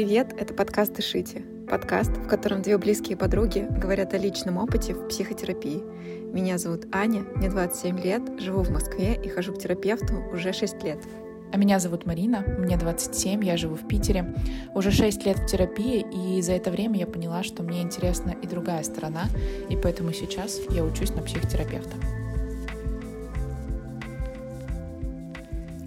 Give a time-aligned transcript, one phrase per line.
[0.00, 0.34] привет!
[0.38, 1.42] Это подкаст «Дышите».
[1.68, 5.82] Подкаст, в котором две близкие подруги говорят о личном опыте в психотерапии.
[6.32, 10.82] Меня зовут Аня, мне 27 лет, живу в Москве и хожу к терапевту уже 6
[10.84, 11.00] лет.
[11.52, 14.34] А меня зовут Марина, мне 27, я живу в Питере.
[14.74, 18.46] Уже 6 лет в терапии, и за это время я поняла, что мне интересна и
[18.46, 19.24] другая сторона,
[19.68, 22.19] и поэтому сейчас я учусь на психотерапевта.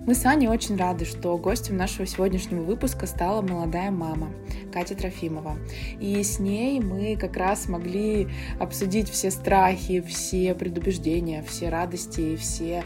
[0.05, 4.33] Мы с Аней очень рады, что гостем нашего сегодняшнего выпуска стала молодая мама
[4.73, 5.57] Катя Трофимова.
[6.01, 8.27] И с ней мы как раз могли
[8.59, 12.83] обсудить все страхи, все предубеждения, все радости, все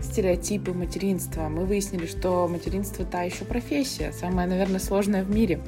[0.00, 1.48] стереотипы материнства.
[1.48, 5.60] Мы выяснили, что материнство та еще профессия, самая, наверное, сложная в мире.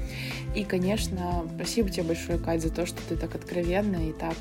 [0.54, 4.36] И, конечно, спасибо тебе большое, Кать, за то, что ты так откровенна и так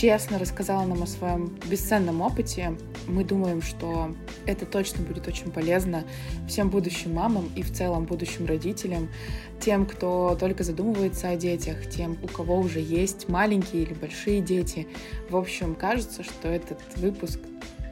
[0.00, 2.74] честно рассказала нам о своем бесценном опыте.
[3.06, 4.14] Мы думаем, что
[4.46, 6.04] это точно будет очень полезно
[6.48, 9.10] всем будущим мамам и в целом будущим родителям,
[9.60, 14.88] тем, кто только задумывается о детях, тем, у кого уже есть маленькие или большие дети.
[15.28, 17.38] В общем, кажется, что этот выпуск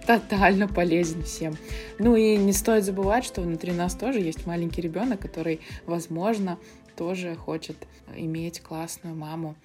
[0.07, 1.59] тотально полезен всем.
[1.99, 6.59] Ну и не стоит забывать, что внутри нас тоже есть маленький ребенок, который, возможно,
[6.97, 7.77] тоже хочет
[8.17, 9.57] иметь классную маму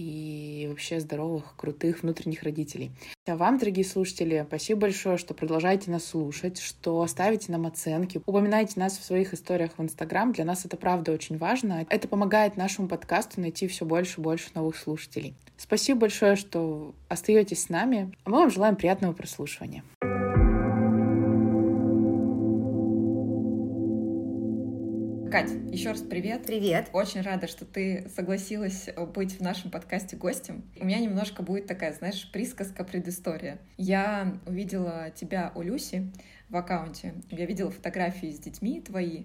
[0.00, 2.90] и вообще здоровых, крутых внутренних родителей.
[3.26, 8.80] А вам, дорогие слушатели, спасибо большое, что продолжаете нас слушать, что ставите нам оценки, упоминаете
[8.80, 10.32] нас в своих историях в Инстаграм.
[10.32, 11.86] Для нас это правда очень важно.
[11.88, 15.34] Это помогает нашему подкасту найти все больше и больше новых слушателей.
[15.56, 18.12] Спасибо большое, что остаетесь с нами.
[18.24, 19.84] А мы вам желаем приятного прослушивания.
[25.30, 26.44] Кать, еще раз привет.
[26.44, 26.88] Привет.
[26.92, 30.64] Очень рада, что ты согласилась быть в нашем подкасте гостем.
[30.80, 33.60] У меня немножко будет такая, знаешь, присказка, предыстория.
[33.76, 36.10] Я увидела тебя у Люси
[36.50, 37.14] в аккаунте.
[37.30, 39.24] Я видела фотографии с детьми твои,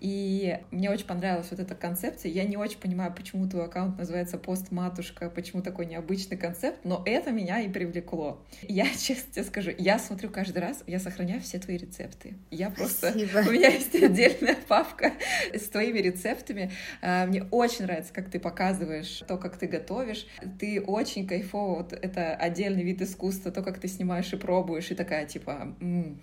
[0.00, 2.32] и мне очень понравилась вот эта концепция.
[2.32, 7.30] Я не очень понимаю, почему твой аккаунт называется «Пост-матушка», почему такой необычный концепт, но это
[7.30, 8.44] меня и привлекло.
[8.62, 12.34] Я, честно тебе скажу, я смотрю каждый раз, я сохраняю все твои рецепты.
[12.50, 13.10] Я просто...
[13.10, 13.48] Спасибо.
[13.48, 15.12] У меня есть отдельная папка
[15.52, 16.72] с твоими рецептами.
[17.02, 20.26] А, мне очень нравится, как ты показываешь то, как ты готовишь.
[20.58, 24.94] Ты очень кайфово, вот это отдельный вид искусства, то, как ты снимаешь и пробуешь, и
[24.94, 26.20] такая, типа, м-м,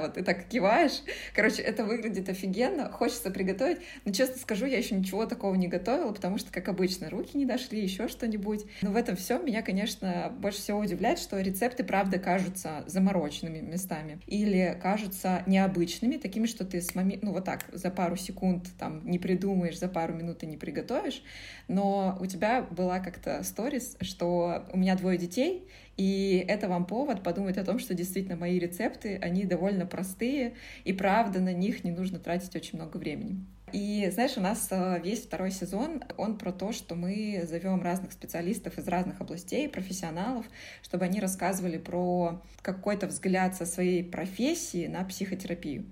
[0.00, 1.02] вот ты так киваешь.
[1.34, 3.78] Короче, это выглядит офигенно, хочется приготовить.
[4.04, 7.46] Но честно скажу, я еще ничего такого не готовила, потому что, как обычно, руки не
[7.46, 8.64] дошли, еще что-нибудь.
[8.82, 14.20] Но в этом всем меня, конечно, больше всего удивляет, что рецепты, правда, кажутся замороченными местами
[14.26, 19.04] или кажутся необычными, такими, что ты с момент, ну вот так, за пару секунд там
[19.04, 21.22] не придумаешь, за пару минут и не приготовишь.
[21.68, 27.22] Но у тебя была как-то сторис, что у меня двое детей, и это вам повод
[27.22, 31.92] подумать о том, что действительно мои рецепты, они довольно простые, и правда на них не
[31.92, 33.44] нужно тратить очень много времени.
[33.72, 38.12] И знаешь, у нас э, весь второй сезон, он про то, что мы зовем разных
[38.12, 40.46] специалистов из разных областей, профессионалов,
[40.82, 45.86] чтобы они рассказывали про какой-то взгляд со своей профессии на психотерапию.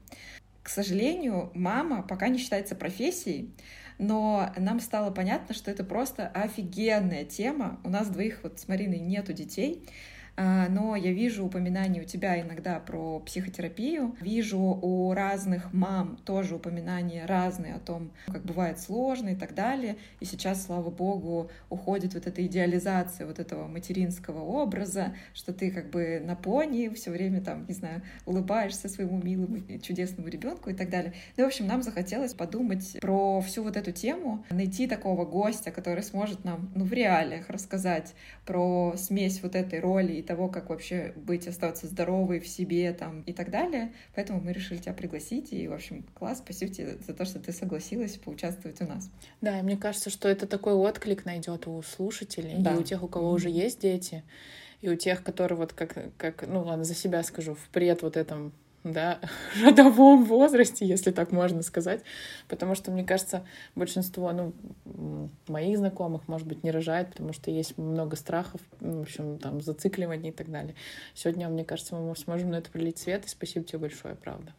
[0.63, 3.53] К сожалению, мама пока не считается профессией,
[4.03, 7.79] но нам стало понятно, что это просто офигенная тема.
[7.85, 9.87] У нас двоих вот с Мариной нету детей,
[10.37, 17.27] но я вижу упоминания у тебя иногда про психотерапию, вижу у разных мам тоже упоминания
[17.27, 19.97] разные о том, как бывает сложно и так далее.
[20.21, 25.91] И сейчас, слава богу, уходит вот эта идеализация вот этого материнского образа, что ты как
[25.91, 30.91] бы на пони все время там, не знаю, улыбаешься своему милому чудесному ребенку и так
[30.91, 31.13] далее.
[31.37, 36.03] Ну, в общем, нам захотелось подумать про всю вот эту тему, найти такого гостя, который
[36.03, 38.15] сможет нам, ну, в реалиях рассказать
[38.47, 43.23] про смесь вот этой роли и того, как вообще быть, оставаться здоровой в себе там
[43.23, 43.93] и так далее.
[44.15, 45.53] Поэтому мы решили тебя пригласить.
[45.53, 49.11] И, в общем, класс, спасибо тебе за то, что ты согласилась поучаствовать у нас.
[49.41, 52.75] Да, и мне кажется, что это такой отклик найдет у слушателей да.
[52.75, 53.35] и у тех, у кого mm-hmm.
[53.35, 54.23] уже есть дети,
[54.81, 58.17] и у тех, которые вот как, как, ну ладно, за себя скажу, в пред вот
[58.17, 58.53] этом
[58.85, 59.21] да,
[59.63, 62.03] родовом возрасте, если так можно сказать,
[62.49, 63.45] потому что, мне кажется,
[63.75, 64.53] большинство, ну,
[65.49, 70.31] моих знакомых, может быть, не рожает, потому что есть много страхов, в общем, там, зацикливания
[70.31, 70.75] и так далее.
[71.15, 74.53] Сегодня, мне кажется, мы сможем на это пролить свет, и спасибо тебе большое, правда.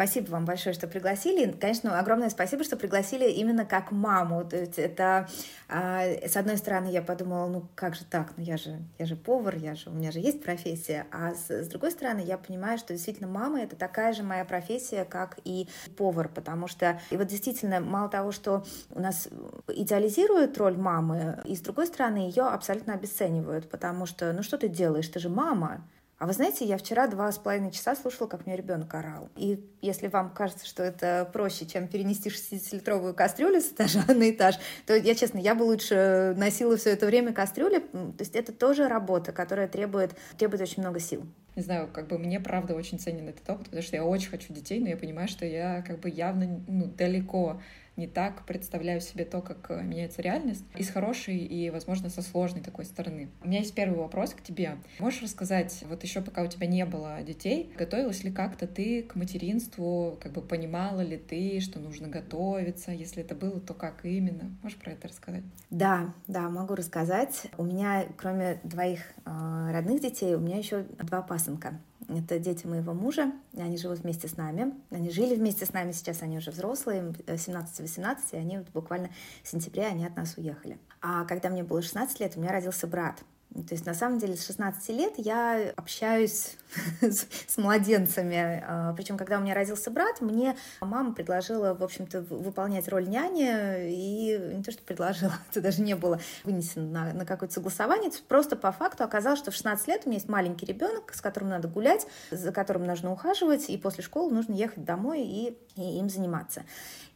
[0.00, 1.52] Спасибо вам большое, что пригласили.
[1.60, 4.46] Конечно, огромное спасибо, что пригласили именно как маму.
[4.48, 5.28] То есть это,
[5.68, 9.14] а, с одной стороны, я подумала, ну как же так, ну я же, я же
[9.14, 11.06] повар, я же, у меня же есть профессия.
[11.12, 15.04] А с, с другой стороны, я понимаю, что действительно мама— это такая же моя профессия,
[15.04, 15.68] как и
[15.98, 18.64] повар, потому что, и вот действительно, мало того, что
[18.94, 19.28] у нас
[19.68, 24.68] идеализируют роль мамы, и с другой стороны, ее абсолютно обесценивают, потому что, ну что ты
[24.68, 25.86] делаешь, ты же мама,
[26.20, 29.30] А вы знаете, я вчера два с половиной часа слушала, как мне ребенок орал.
[29.36, 34.56] И если вам кажется, что это проще, чем перенести 60-литровую кастрюлю с этажа на этаж,
[34.84, 37.78] то я, честно, я бы лучше носила все это время кастрюли.
[37.78, 41.24] То есть это тоже работа, которая требует, требует очень много сил
[41.56, 44.52] не знаю, как бы мне правда очень ценен этот опыт, потому что я очень хочу
[44.52, 47.60] детей, но я понимаю, что я как бы явно ну, далеко
[47.96, 52.22] не так представляю себе то, как э, меняется реальность, и с хорошей, и, возможно, со
[52.22, 53.28] сложной такой стороны.
[53.42, 54.76] У меня есть первый вопрос к тебе.
[54.98, 59.14] Можешь рассказать, вот еще пока у тебя не было детей, готовилась ли как-то ты к
[59.16, 62.90] материнству, как бы понимала ли ты, что нужно готовиться?
[62.90, 64.50] Если это было, то как именно?
[64.62, 65.44] Можешь про это рассказать?
[65.70, 67.46] Да, да, могу рассказать.
[67.58, 71.80] У меня, кроме двоих э, родных детей, у меня еще два пасынка.
[72.08, 74.74] Это дети моего мужа, они живут вместе с нами.
[74.90, 79.10] Они жили вместе с нами, сейчас они уже взрослые, 17-18, и они вот буквально
[79.42, 80.78] в сентябре они от нас уехали.
[81.00, 83.22] А когда мне было 16 лет, у меня родился брат.
[83.52, 86.56] То есть, на самом деле, с 16 лет я общаюсь
[87.00, 88.62] с, с младенцами.
[88.64, 93.90] А, Причем, когда у меня родился брат, мне мама предложила, в общем-то, выполнять роль няни.
[93.90, 98.12] И не то, что предложила, это даже не было вынесено на, на какое-то согласование.
[98.28, 101.48] Просто по факту оказалось, что в 16 лет у меня есть маленький ребенок, с которым
[101.48, 106.08] надо гулять, за которым нужно ухаживать, и после школы нужно ехать домой и, и им
[106.08, 106.62] заниматься.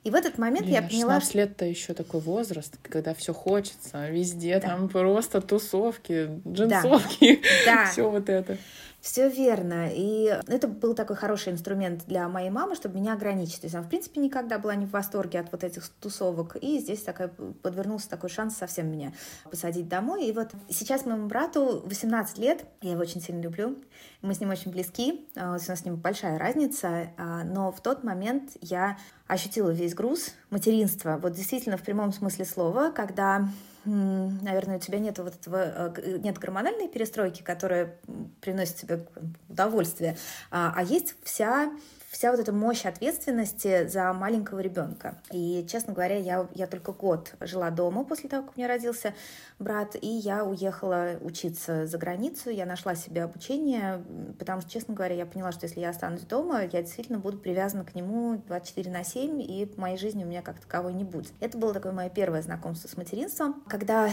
[0.04, 4.08] И в этот момент Блин, я поняла, 16 лет-то еще такой возраст, когда все хочется,
[4.10, 4.68] везде да.
[4.68, 7.90] там просто тусовки, джинсовки, да.
[7.90, 8.58] все вот это.
[9.04, 9.90] Все верно.
[9.92, 13.60] И это был такой хороший инструмент для моей мамы, чтобы меня ограничить.
[13.60, 16.56] То есть она, в принципе, никогда была не в восторге от вот этих тусовок.
[16.56, 19.12] И здесь такая, подвернулся такой шанс совсем меня
[19.50, 20.24] посадить домой.
[20.24, 22.64] И вот сейчас моему брату 18 лет.
[22.80, 23.76] Я его очень сильно люблю.
[24.22, 25.28] Мы с ним очень близки.
[25.36, 27.10] А, у нас с ним большая разница.
[27.18, 28.96] А, но в тот момент я
[29.26, 31.18] ощутила весь груз материнства.
[31.20, 33.46] Вот действительно в прямом смысле слова, когда
[33.84, 37.98] наверное, у тебя нет вот этого, э, нет гормональной перестройки, которая
[38.40, 39.06] приносит тебе
[39.48, 40.16] удовольствие,
[40.50, 41.70] а, а есть вся
[42.14, 45.16] вся вот эта мощь ответственности за маленького ребенка.
[45.32, 49.14] И, честно говоря, я, я только год жила дома после того, как у меня родился
[49.58, 54.04] брат, и я уехала учиться за границу, я нашла себе обучение,
[54.38, 57.84] потому что, честно говоря, я поняла, что если я останусь дома, я действительно буду привязана
[57.84, 61.32] к нему 24 на 7, и в моей жизни у меня как таковой не будет.
[61.40, 63.64] Это было такое мое первое знакомство с материнством.
[63.66, 64.08] Когда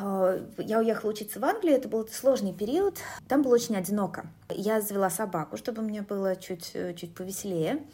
[0.00, 2.98] э, я уехала учиться в Англию, это был сложный период,
[3.28, 4.26] там было очень одиноко.
[4.48, 7.43] Я завела собаку, чтобы мне было чуть, э, чуть повеселее.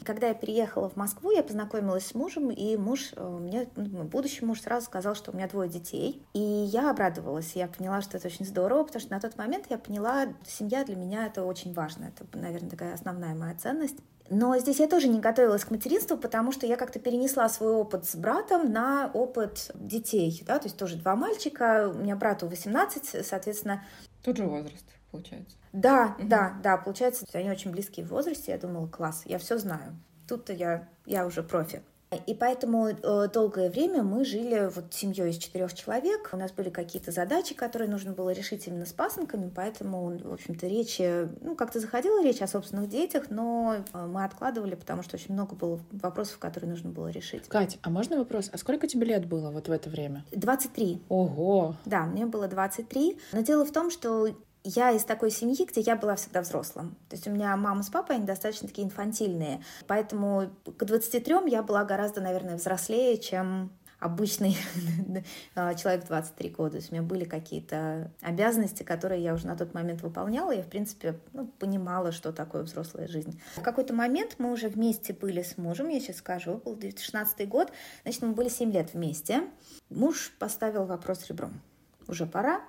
[0.05, 4.44] Когда я переехала в Москву, я познакомилась с мужем, и муж, э, мне, ну, будущий
[4.44, 6.23] муж сразу сказал, что у меня двое детей.
[6.35, 9.79] И я обрадовалась, я поняла, что это очень здорово, потому что на тот момент я
[9.79, 13.97] поняла, семья для меня это очень важно, это, наверное, такая основная моя ценность.
[14.31, 18.06] Но здесь я тоже не готовилась к материнству, потому что я как-то перенесла свой опыт
[18.06, 23.26] с братом на опыт детей, да, то есть тоже два мальчика, у меня брату 18,
[23.26, 23.82] соответственно...
[24.23, 25.56] Тот же возраст, получается.
[25.72, 26.28] Да, угу.
[26.28, 29.96] да, да, получается, они очень близкие в возрасте, я думала, класс, я все знаю.
[30.26, 31.82] Тут-то я, я уже профи.
[32.26, 36.30] И поэтому э, долгое время мы жили вот семьей из четырех человек.
[36.32, 40.66] У нас были какие-то задачи, которые нужно было решить именно с пасынками, поэтому, в общем-то,
[40.66, 45.35] речи, ну, как-то заходила речь о собственных детях, но э, мы откладывали, потому что очень
[45.35, 47.46] много было вопросов, которые нужно было решить.
[47.46, 48.50] Катя, а можно вопрос?
[48.52, 50.25] А сколько тебе лет было вот в это время?
[50.32, 51.02] 23.
[51.08, 51.76] Ого!
[51.85, 53.18] Да, мне было 23.
[53.32, 56.97] Но дело в том, что я из такой семьи, где я была всегда взрослым.
[57.09, 59.62] То есть у меня мама с папой, они достаточно такие инфантильные.
[59.87, 64.57] Поэтому к 23 я была гораздо, наверное, взрослее, чем обычный
[65.55, 66.71] человек 23 года.
[66.73, 70.50] То есть у меня были какие-то обязанности, которые я уже на тот момент выполняла.
[70.50, 73.40] Я, в принципе, ну, понимала, что такое взрослая жизнь.
[73.57, 77.73] В какой-то момент мы уже вместе были с мужем, я сейчас скажу, был 2016 год,
[78.02, 79.43] значит, мы были 7 лет вместе.
[79.90, 81.61] Муж поставил вопрос ребром.
[82.09, 82.62] Уже пора,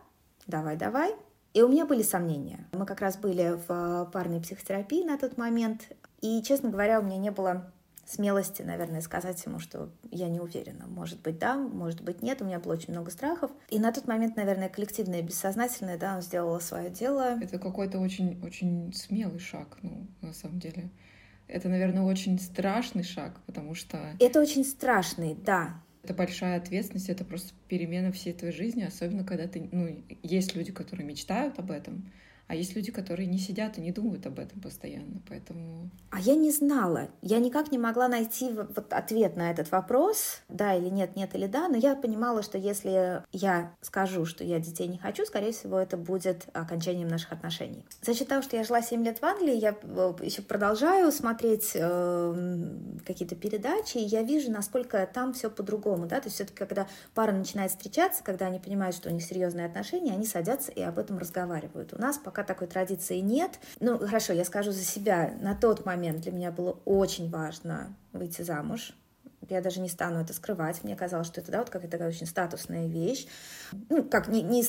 [0.48, 1.16] давай-давай,
[1.53, 2.67] и у меня были сомнения.
[2.72, 5.89] Мы как раз были в э, парной психотерапии на тот момент.
[6.22, 7.72] И, честно говоря, у меня не было
[8.05, 10.86] смелости, наверное, сказать ему, что я не уверена.
[10.88, 12.41] Может быть, да, может быть, нет.
[12.41, 13.51] У меня было очень много страхов.
[13.70, 17.38] И на тот момент, наверное, коллективное, бессознательное, да, он сделала свое дело.
[17.41, 20.89] Это какой-то очень, очень смелый шаг, ну, на самом деле.
[21.48, 24.15] Это, наверное, очень страшный шаг, потому что...
[24.20, 25.81] Это очень страшный, да.
[26.03, 30.72] Это большая ответственность, это просто перемена всей твоей жизни, особенно когда ты, ну, есть люди,
[30.72, 32.12] которые мечтают об этом,
[32.51, 35.89] а есть люди, которые не сидят и не думают об этом постоянно, поэтому...
[36.10, 37.08] А я не знала.
[37.22, 41.48] Я никак не могла найти вот ответ на этот вопрос, да или нет, нет или
[41.48, 45.79] да, но я понимала, что если я скажу, что я детей не хочу, скорее всего,
[45.79, 47.86] это будет окончанием наших отношений.
[48.01, 51.72] За счет того, что я жила 7 лет в Англии, я э, еще продолжаю смотреть
[51.75, 52.65] э,
[53.08, 57.31] какие-то передачи, и я вижу, насколько там все по-другому, да, то есть все-таки, когда пара
[57.31, 61.17] начинает встречаться, когда они понимают, что у них серьезные отношения, они садятся и об этом
[61.17, 61.93] разговаривают.
[61.93, 63.60] У нас пока пока такой традиции нет.
[63.80, 65.34] Ну, хорошо, я скажу за себя.
[65.42, 68.94] На тот момент для меня было очень важно выйти замуж.
[69.50, 70.84] Я даже не стану это скрывать.
[70.84, 73.28] Мне казалось, что это да, вот какая-то такая очень статусная вещь.
[73.90, 74.64] Ну, как не, не,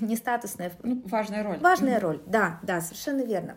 [0.00, 0.72] не статусная.
[0.82, 1.58] Ну, важная роль.
[1.58, 3.56] Важная роль, да, да, совершенно верно.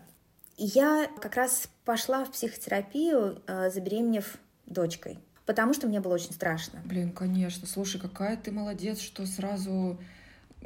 [0.57, 6.33] И я как раз пошла в психотерапию, э, забеременев дочкой, потому что мне было очень
[6.33, 6.81] страшно.
[6.83, 7.67] Блин, конечно.
[7.67, 9.99] Слушай, какая ты молодец, что сразу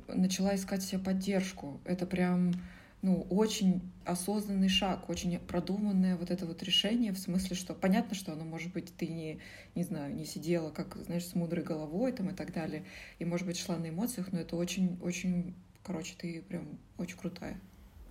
[0.07, 1.79] начала искать себе поддержку.
[1.85, 2.53] Это прям
[3.01, 8.31] ну, очень осознанный шаг, очень продуманное вот это вот решение, в смысле, что понятно, что
[8.31, 9.39] оно, может быть, ты не,
[9.73, 12.83] не знаю, не сидела, как, знаешь, с мудрой головой там и так далее,
[13.17, 17.59] и, может быть, шла на эмоциях, но это очень, очень, короче, ты прям очень крутая.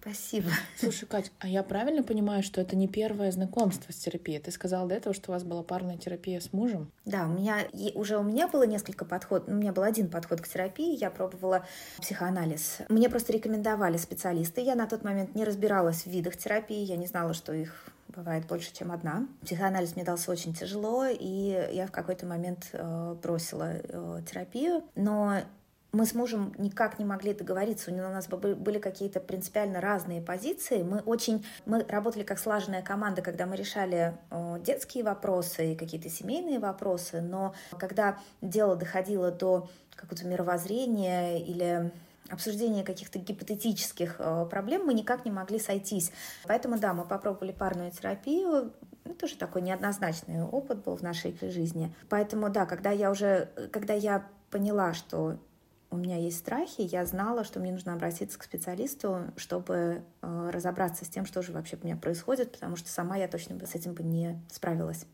[0.00, 0.49] Спасибо.
[0.78, 4.40] Слушай, Кать, а я правильно понимаю, что это не первое знакомство с терапией?
[4.40, 6.90] Ты сказала до этого, что у вас была парная терапия с мужем?
[7.04, 7.59] Да, у меня
[7.95, 9.49] уже у меня было несколько подходов.
[9.49, 10.99] У меня был один подход к терапии.
[10.99, 11.66] Я пробовала
[11.99, 12.78] психоанализ.
[12.88, 14.62] Мне просто рекомендовали специалисты.
[14.62, 16.83] Я на тот момент не разбиралась в видах терапии.
[16.83, 19.26] Я не знала, что их бывает больше, чем одна.
[19.42, 24.83] Психоанализ мне дался очень тяжело, и я в какой-то момент э, бросила э, терапию.
[24.97, 25.40] Но
[25.93, 30.83] мы с мужем никак не могли договориться, у нас были какие-то принципиально разные позиции.
[30.83, 34.17] Мы очень, мы работали как слаженная команда, когда мы решали
[34.65, 41.93] детские вопросы и какие-то семейные вопросы, но когда дело доходило до какого-то мировоззрения или
[42.29, 46.13] обсуждения каких-то гипотетических проблем мы никак не могли сойтись.
[46.47, 48.73] Поэтому, да, мы попробовали парную терапию,
[49.05, 51.93] ну, тоже такой неоднозначный опыт был в нашей жизни.
[52.09, 55.39] Поэтому, да, когда я уже, когда я поняла, что
[55.91, 61.05] у меня есть страхи, я знала, что мне нужно обратиться к специалисту, чтобы э, разобраться
[61.05, 63.75] с тем, что же вообще у меня происходит, потому что сама я точно бы с
[63.75, 65.07] этим бы не справилась.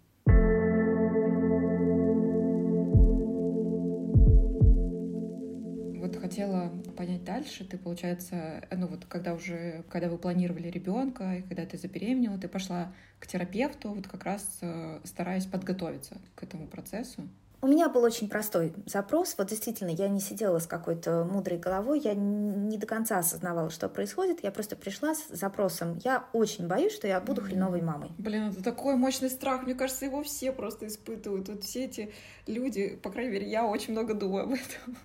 [5.99, 11.43] Вот хотела понять дальше, ты, получается, ну вот когда уже, когда вы планировали ребенка, и
[11.43, 16.67] когда ты забеременела, ты пошла к терапевту, вот как раз э, стараясь подготовиться к этому
[16.69, 17.27] процессу.
[17.67, 19.35] У меня был очень простой запрос.
[19.37, 23.89] Вот действительно, я не сидела с какой-то мудрой головой, я не до конца осознавала, что
[23.89, 24.45] происходит.
[24.45, 25.99] Я просто пришла с запросом.
[26.05, 28.13] Я очень боюсь, что я буду хреновой мамой.
[28.19, 29.65] Блин, это такой мощный страх.
[29.65, 31.49] Мне кажется, его все просто испытывают.
[31.49, 32.13] Вот все эти
[32.47, 34.97] люди, по крайней мере, я очень много думаю об этом.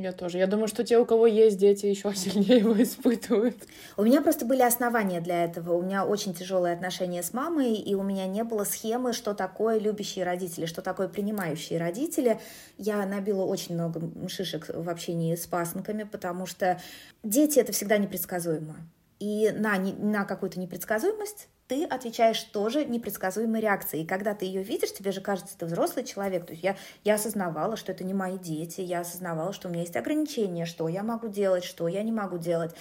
[0.00, 0.38] Я тоже.
[0.38, 3.56] Я думаю, что те, у кого есть дети, еще сильнее его испытывают.
[3.96, 5.72] У меня просто были основания для этого.
[5.72, 9.80] У меня очень тяжелые отношения с мамой, и у меня не было схемы, что такое
[9.80, 12.38] любящие родители, что такое принимающие родители.
[12.76, 16.80] Я набила очень много шишек в общении с пасынками, потому что
[17.24, 18.76] дети— это всегда непредсказуемо.
[19.18, 24.02] И на, на какую-то непредсказуемость ты отвечаешь тоже непредсказуемой реакцией.
[24.02, 26.46] И когда ты ее видишь, тебе же кажется, ты взрослый человек.
[26.46, 29.82] То есть я, я осознавала, что это не мои дети, я осознавала, что у меня
[29.82, 32.74] есть ограничения, что я могу делать, что я не могу делать.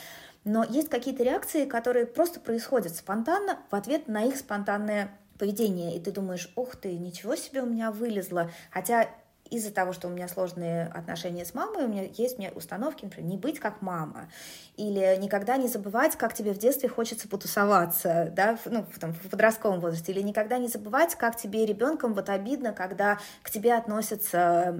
[0.45, 5.95] Но есть какие-то реакции, которые просто происходят спонтанно в ответ на их спонтанное поведение.
[5.95, 8.49] И ты думаешь, ух ты, ничего себе у меня вылезло.
[8.71, 9.09] Хотя
[9.49, 13.05] из-за того, что у меня сложные отношения с мамой, у меня есть у меня установки,
[13.05, 14.29] например, не быть как мама,
[14.75, 19.79] или никогда не забывать, как тебе в детстве хочется потусоваться, да, ну, там, в подростковом
[19.79, 24.75] возрасте, или никогда не забывать, как тебе ребенком вот обидно, когда к тебе относятся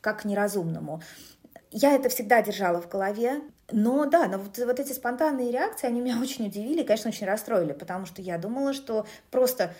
[0.00, 1.02] как к неразумному.
[1.70, 3.42] Я это всегда держала в голове,
[3.72, 7.72] но да, но вот, вот эти спонтанные реакции, они меня очень удивили, конечно, очень расстроили,
[7.72, 9.74] потому что я думала, что просто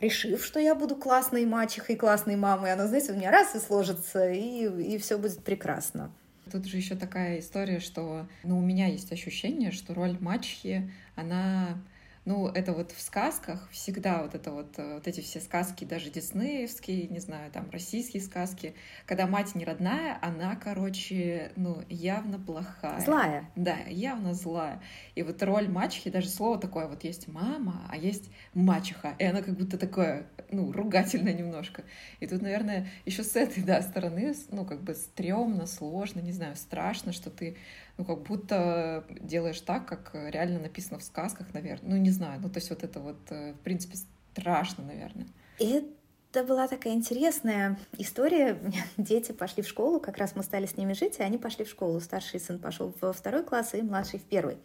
[0.00, 4.30] решив, что я буду классной мачехой, классной мамой, она, знаете, у меня раз и сложится,
[4.30, 6.12] и, и все будет прекрасно.
[6.50, 11.78] Тут же еще такая история, что ну, у меня есть ощущение, что роль мачехи, она
[12.24, 16.10] ну, это вот в сказках всегда вот это вот, э, вот эти все сказки, даже
[16.10, 18.74] диснеевские, не знаю, там, российские сказки,
[19.06, 23.00] когда мать не родная, она, короче, ну, явно плохая.
[23.00, 23.50] Злая.
[23.56, 24.80] Да, явно злая.
[25.14, 29.42] И вот роль мачехи, даже слово такое, вот есть мама, а есть мачеха, и она
[29.42, 31.84] как будто такое, ну, ругательное немножко.
[32.20, 36.56] И тут, наверное, еще с этой, да, стороны, ну, как бы стрёмно, сложно, не знаю,
[36.56, 37.56] страшно, что ты
[37.96, 41.90] ну, как будто делаешь так, как реально написано в сказках, наверное.
[41.90, 43.96] Ну, не знаю, ну, то есть вот это вот, э, в принципе,
[44.32, 45.26] страшно, наверное.
[45.60, 48.58] Это была такая интересная история.
[48.96, 51.68] Дети пошли в школу, как раз мы стали с ними жить, и они пошли в
[51.68, 52.00] школу.
[52.00, 54.58] Старший сын пошел во второй класс, и младший в первый.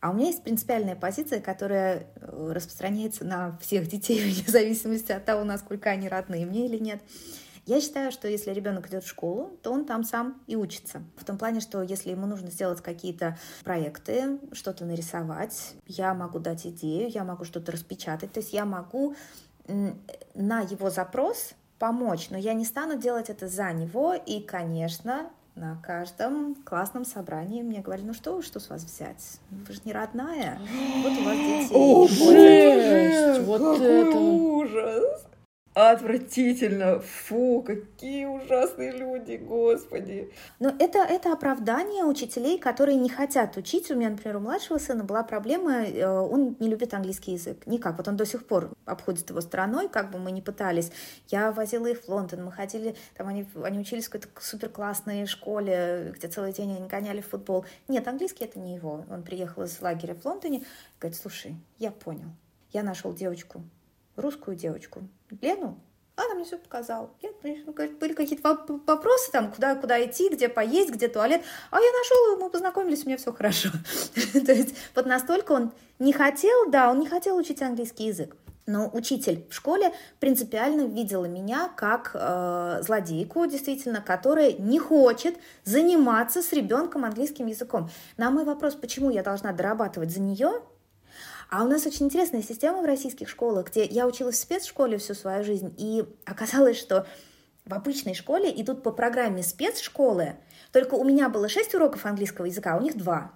[0.00, 5.24] А у меня есть принципиальная позиция, которая э, распространяется на всех детей, вне зависимости от
[5.24, 7.00] того, насколько они родные мне или нет.
[7.66, 11.02] Я считаю, что если ребенок идет в школу, то он там сам и учится.
[11.16, 16.64] В том плане, что если ему нужно сделать какие-то проекты, что-то нарисовать, я могу дать
[16.64, 19.16] идею, я могу что-то распечатать, то есть я могу
[19.66, 25.74] на его запрос помочь, но я не стану делать это за него, и, конечно, На
[25.82, 29.40] каждом классном собрании мне говорили, ну что, что с вас взять?
[29.50, 30.60] Вы же не родная.
[31.02, 31.70] Вот у вас дети.
[31.72, 33.46] О, жесть!
[33.46, 35.26] Вот это ужас!
[35.76, 37.00] Отвратительно.
[37.00, 40.32] Фу, какие ужасные люди, господи.
[40.58, 43.90] Но это, это оправдание учителей, которые не хотят учить.
[43.90, 47.66] У меня, например, у младшего сына была проблема, э, он не любит английский язык.
[47.66, 47.98] Никак.
[47.98, 50.90] Вот он до сих пор обходит его стороной, как бы мы ни пытались.
[51.28, 55.26] Я возила их в Лондон, мы ходили, там они, они учились в какой-то супер классной
[55.26, 57.66] школе, где целый день они гоняли в футбол.
[57.86, 59.04] Нет, английский это не его.
[59.10, 60.64] Он приехал из лагеря в Лондоне,
[60.98, 62.28] говорит, слушай, я понял.
[62.72, 63.62] Я нашел девочку,
[64.16, 65.06] русскую девочку,
[65.40, 65.80] Лену,
[66.16, 67.10] она мне все показала.
[67.20, 71.42] Я, были какие-то вопросы, там, куда, куда идти, где поесть, где туалет.
[71.70, 73.68] А я нашел мы познакомились, у меня все хорошо.
[74.32, 78.34] То есть вот настолько он не хотел, да, он не хотел учить английский язык.
[78.66, 86.42] Но учитель в школе принципиально видела меня как э, злодейку, действительно, которая не хочет заниматься
[86.42, 87.90] с ребенком английским языком.
[88.16, 90.62] На мой вопрос, почему я должна дорабатывать за нее,
[91.50, 95.14] а у нас очень интересная система в российских школах, где я училась в спецшколе всю
[95.14, 97.06] свою жизнь, и оказалось, что
[97.64, 100.36] в обычной школе идут по программе спецшколы,
[100.72, 103.32] только у меня было 6 уроков английского языка, а у них 2.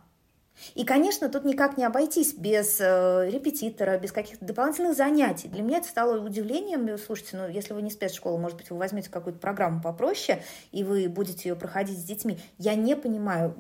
[0.74, 5.48] И, конечно, тут никак не обойтись без э, репетитора, без каких-то дополнительных занятий.
[5.48, 6.98] Для меня это стало удивлением.
[6.98, 11.08] Слушайте, ну, если вы не спецшкола, может быть, вы возьмете какую-то программу попроще, и вы
[11.08, 12.38] будете ее проходить с детьми.
[12.58, 13.54] Я не понимаю.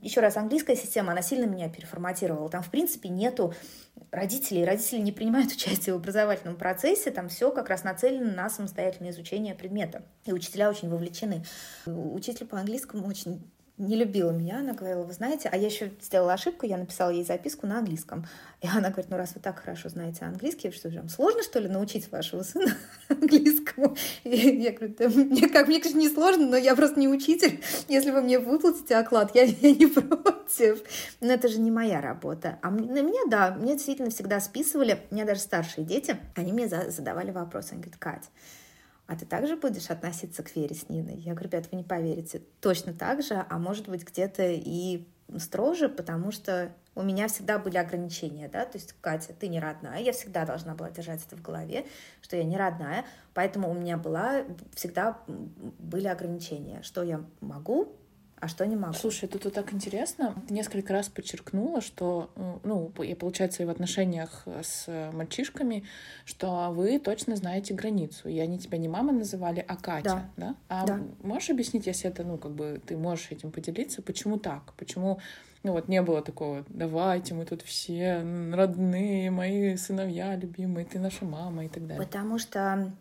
[0.00, 2.48] Еще раз, английская система, она сильно меня переформатировала.
[2.48, 3.54] Там, в принципе, нету
[4.10, 4.64] родителей.
[4.64, 7.10] Родители не принимают участие в образовательном процессе.
[7.10, 10.02] Там все как раз нацелено на самостоятельное изучение предмета.
[10.24, 11.44] И учителя очень вовлечены.
[11.86, 13.42] Учитель по английскому очень
[13.76, 17.24] не любила меня, она говорила, вы знаете, а я еще сделала ошибку, я написала ей
[17.24, 18.24] записку на английском.
[18.60, 21.58] И она говорит, ну раз вы так хорошо знаете английский, что же вам сложно, что
[21.58, 22.72] ли, научить вашего сына
[23.08, 23.96] английскому?
[24.22, 27.60] И я говорю, да, мне, как, мне, конечно, не сложно, но я просто не учитель.
[27.88, 30.82] Если вы мне выплатите оклад, я, я не против.
[31.20, 32.60] Но это же не моя работа.
[32.62, 36.68] А на меня, да, мне действительно всегда списывали, у меня даже старшие дети, они мне
[36.68, 37.72] задавали вопросы.
[37.72, 38.30] Они говорят, Кать,
[39.06, 41.16] а ты также будешь относиться к Вере с Ниной?
[41.16, 45.06] Я говорю, ребят, вы не поверите, точно так же, а может быть где-то и
[45.38, 50.00] строже, потому что у меня всегда были ограничения, да, то есть, Катя, ты не родная,
[50.00, 51.86] я всегда должна была держать это в голове,
[52.20, 57.96] что я не родная, поэтому у меня была, всегда были ограничения, что я могу,
[58.44, 58.92] а что не могу.
[58.92, 60.34] Слушай, тут вот так интересно.
[60.46, 65.84] Ты несколько раз подчеркнула, что, э, ну, и получается, и в отношениях с мальчишками,
[66.26, 68.28] что вы точно знаете границу.
[68.28, 70.48] И они тебя не мама называли, а Катя, да?
[70.48, 70.54] да?
[70.68, 71.00] А да.
[71.22, 74.74] можешь объяснить, если это, ну, как бы ты можешь этим поделиться, почему так?
[74.74, 75.20] Почему
[75.62, 78.18] ну вот не было такого, давайте, мы тут все
[78.52, 82.04] родные, мои сыновья любимые, ты наша мама и так далее.
[82.04, 82.92] Потому что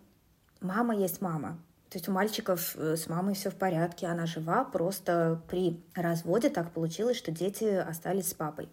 [0.62, 1.60] мама есть мама.
[1.94, 6.50] То есть у мальчиков э, с мамой все в порядке, она жива, просто при разводе
[6.50, 8.68] так получилось, что дети остались с папой.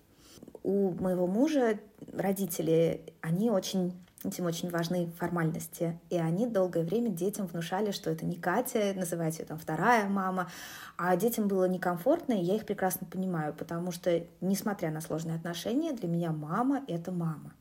[0.63, 1.79] У моего мужа
[2.15, 3.93] родители, они очень
[4.25, 6.01] этим очень важны формальности.
[6.09, 10.51] И они долгое время детям внушали, что это не Катя, называть ее там вторая мама.
[10.97, 15.93] А детям было некомфортно, и я их прекрасно понимаю, потому что, несмотря на сложные отношения,
[15.93, 17.53] для меня мама— это мама.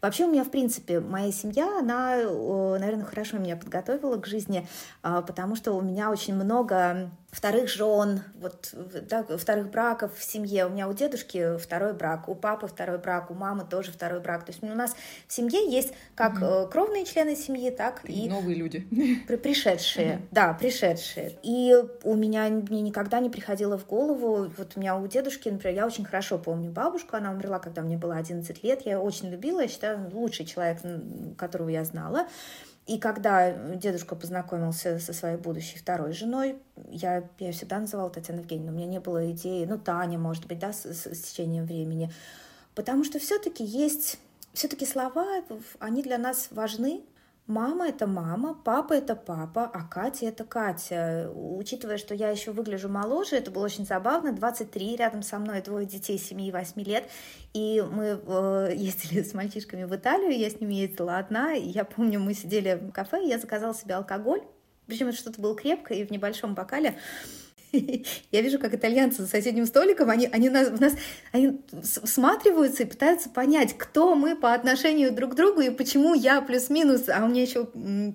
[0.00, 4.68] Вообще у меня, в принципе, моя семья, она, наверное, хорошо меня подготовила к жизни,
[5.02, 8.74] а, потому что у меня очень много вторых жен, вот,
[9.08, 10.64] да, вторых браков в семье.
[10.64, 14.46] У меня у дедушки второй брак, у папы второй брак, у мамы тоже второй брак.
[14.46, 14.96] То есть у нас
[15.28, 16.70] в семье есть как угу.
[16.70, 18.86] кровные члены семьи, так и, и новые люди.
[19.28, 20.22] При, пришедшие, угу.
[20.30, 21.38] да, пришедшие.
[21.42, 25.76] И у меня мне никогда не приходило в голову, вот у меня у дедушки, например,
[25.76, 29.28] я очень хорошо помню бабушку, она умерла, когда мне было 11 лет, я ее очень
[29.28, 30.78] любила, я считаю, лучший человек,
[31.36, 32.26] которого я знала.
[32.86, 36.56] И когда дедушка познакомился со своей будущей второй женой,
[36.88, 40.60] я, я всегда называла Татьяну Евгеньевну, у меня не было идеи, ну, Таня, может быть,
[40.60, 42.12] да, с, с, с течением времени.
[42.76, 44.20] Потому что все-таки есть,
[44.52, 45.42] все-таки слова,
[45.80, 47.02] они для нас важны,
[47.46, 51.30] Мама— это мама, папа— это папа, а Катя— это Катя.
[51.32, 54.32] Учитывая, что я еще выгляжу моложе, это было очень забавно.
[54.32, 57.08] 23, рядом со мной двое детей 7 и 8 лет.
[57.54, 61.54] И мы э, ездили с мальчишками в Италию, я с ними ездила одна.
[61.54, 64.42] И я помню, мы сидели в кафе, я заказала себе алкоголь.
[64.88, 66.98] Причем это что-то было крепкое и в небольшом бокале.
[68.32, 70.94] Я вижу, как итальянцы за соседним столиком, они, они нас, в нас
[71.32, 76.40] они всматриваются и пытаются понять, кто мы по отношению друг к другу и почему я
[76.40, 77.66] плюс-минус, а у меня еще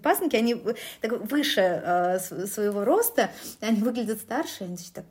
[0.01, 0.55] пасынки, они
[1.01, 5.05] так выше э, своего роста, они выглядят старше, они так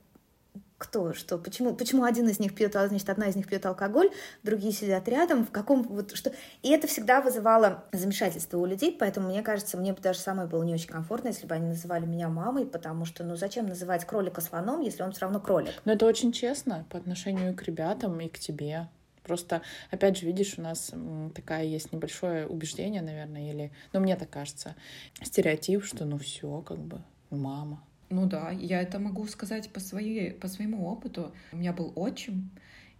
[0.80, 4.10] кто, что, почему, почему один из них пьет, а значит, одна из них пьет алкоголь,
[4.42, 6.32] другие сидят рядом, в каком, вот, что...
[6.62, 10.62] И это всегда вызывало замешательство у людей, поэтому, мне кажется, мне бы даже самой было
[10.62, 14.40] не очень комфортно, если бы они называли меня мамой, потому что, ну, зачем называть кролика
[14.40, 15.74] слоном, если он все равно кролик?
[15.84, 18.88] Но это очень честно по отношению к ребятам и к тебе.
[19.22, 20.92] Просто, опять же, видишь, у нас
[21.34, 24.74] такая есть небольшое убеждение, наверное, или, ну, мне так кажется,
[25.22, 30.32] стереотип, что ну все, как бы, мама, ну да, я это могу сказать по, своей,
[30.32, 31.32] по своему опыту.
[31.52, 32.50] У меня был отчим,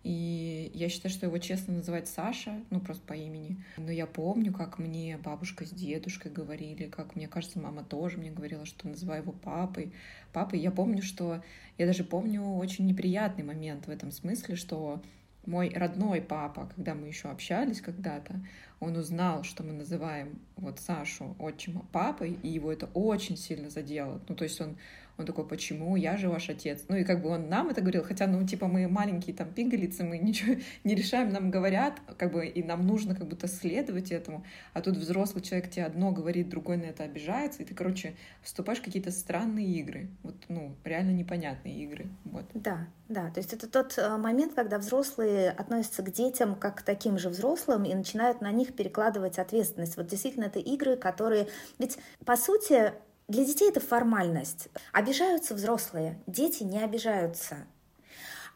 [0.03, 3.63] и я считаю, что его честно называть Саша, ну просто по имени.
[3.77, 8.31] Но я помню, как мне бабушка с дедушкой говорили, как мне кажется, мама тоже мне
[8.31, 9.93] говорила, что называю его папой.
[10.33, 10.61] Папой.
[10.61, 11.43] Я помню, что...
[11.77, 15.03] Я даже помню очень неприятный момент в этом смысле, что
[15.47, 18.41] мой родной папа, когда мы еще общались когда-то,
[18.79, 24.21] он узнал, что мы называем вот Сашу отчима папой, и его это очень сильно задело.
[24.29, 24.77] Ну, то есть он
[25.21, 25.97] он такой, почему?
[25.97, 26.85] Я же ваш отец.
[26.89, 30.03] Ну и как бы он нам это говорил, хотя, ну, типа, мы маленькие там пигалицы,
[30.03, 34.45] мы ничего не решаем, нам говорят, как бы, и нам нужно как будто следовать этому.
[34.73, 38.81] А тут взрослый человек тебе одно говорит, другой на это обижается, и ты, короче, вступаешь
[38.81, 40.09] в какие-то странные игры.
[40.23, 42.07] Вот, ну, реально непонятные игры.
[42.25, 42.45] Вот.
[42.55, 43.31] Да, да.
[43.31, 47.29] То есть это тот э, момент, когда взрослые относятся к детям как к таким же
[47.29, 49.97] взрослым и начинают на них перекладывать ответственность.
[49.97, 51.49] Вот действительно, это игры, которые...
[51.79, 52.93] Ведь, по сути,
[53.31, 54.69] для детей это формальность.
[54.93, 57.59] Обижаются взрослые, дети не обижаются.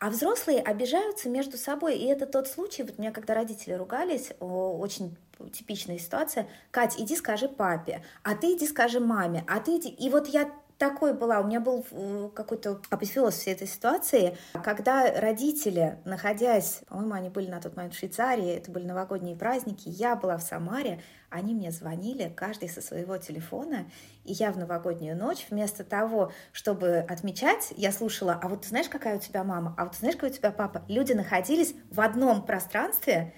[0.00, 1.96] А взрослые обижаются между собой.
[1.96, 5.16] И это тот случай, вот у меня когда родители ругались, очень
[5.52, 6.48] типичная ситуация.
[6.72, 9.88] Кать, иди скажи папе, а ты иди скажи маме, а ты иди...
[9.88, 11.40] И вот я такой была.
[11.40, 17.50] У меня был э, какой-то апофеоз всей этой ситуации, когда родители, находясь, по-моему, они были
[17.50, 21.70] на тот момент в Швейцарии, это были новогодние праздники, я была в Самаре, они мне
[21.70, 23.87] звонили, каждый со своего телефона,
[24.24, 28.88] и я в новогоднюю ночь вместо того, чтобы отмечать, я слушала, а вот ты знаешь,
[28.88, 30.82] какая у тебя мама, а вот ты знаешь, какой у тебя папа.
[30.88, 33.34] Люди находились в одном пространстве,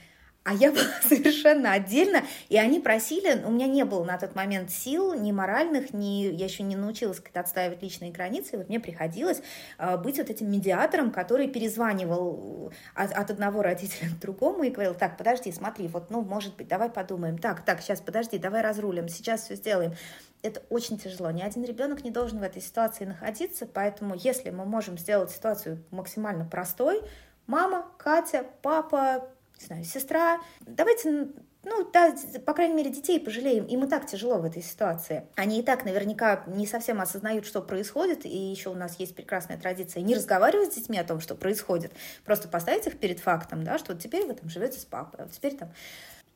[0.47, 4.71] а я была совершенно отдельно, и они просили, у меня не было на тот момент
[4.71, 9.43] сил, ни моральных, ни, я еще не научилась как-то отстаивать личные границы, вот мне приходилось
[9.79, 14.71] э, быть вот этим медиатором, который перезванивал э, от, от одного родителя к другому и
[14.71, 18.63] говорил, так, подожди, смотри, вот, ну, может быть, давай подумаем, так, так, сейчас, подожди, давай
[18.63, 19.95] разрулим, сейчас все сделаем.
[20.43, 21.31] Это очень тяжело.
[21.33, 25.83] Ни один ребенок не должен в этой ситуации находиться, поэтому если мы можем сделать ситуацию
[25.91, 27.03] максимально простой,
[27.49, 31.29] мама, Катя, папа, не знаю, сестра, давайте
[31.69, 32.15] ну, да,
[32.45, 33.65] по крайней мере, детей пожалеем.
[33.65, 35.27] Им и так тяжело в этой ситуации.
[35.35, 38.25] Они и так наверняка не совсем осознают, что происходит.
[38.25, 41.91] И еще у нас есть прекрасная традиция не разговаривать с детьми о том, что происходит.
[42.25, 45.25] Просто поставить их перед фактом, да, что вот теперь вы там живете с папой, а
[45.25, 45.73] вот теперь там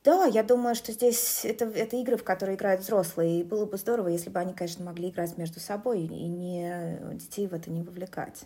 [0.03, 3.77] да, я думаю, что здесь это, это игры, в которые играют взрослые, и было бы
[3.77, 7.83] здорово, если бы они, конечно, могли играть между собой и не детей в это не
[7.83, 8.45] вовлекать.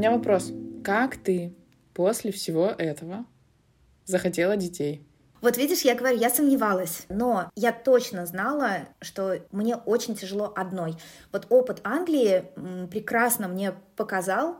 [0.00, 0.50] Меня вопрос.
[0.82, 1.54] Как ты
[1.92, 3.26] после всего этого
[4.06, 5.06] захотела детей?
[5.42, 10.94] Вот видишь, я говорю, я сомневалась, но я точно знала, что мне очень тяжело одной.
[11.32, 12.46] Вот опыт Англии
[12.88, 14.56] прекрасно мне показал,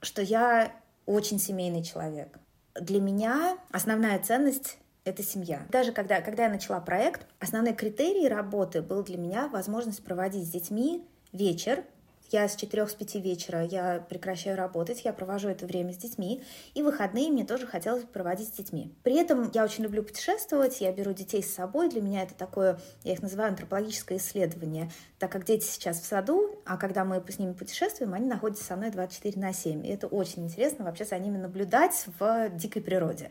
[0.00, 0.72] что я
[1.04, 2.38] очень семейный человек.
[2.74, 5.66] Для меня основная ценность это семья.
[5.68, 10.50] Даже когда, когда я начала проект, основной критерий работы был для меня возможность проводить с
[10.50, 11.84] детьми вечер
[12.32, 16.42] я с 4 с 5 вечера я прекращаю работать, я провожу это время с детьми,
[16.74, 18.94] и выходные мне тоже хотелось проводить с детьми.
[19.02, 22.78] При этом я очень люблю путешествовать, я беру детей с собой, для меня это такое,
[23.04, 27.38] я их называю антропологическое исследование, так как дети сейчас в саду, а когда мы с
[27.38, 31.18] ними путешествуем, они находятся со мной 24 на 7, и это очень интересно вообще за
[31.18, 33.30] ними наблюдать в дикой природе.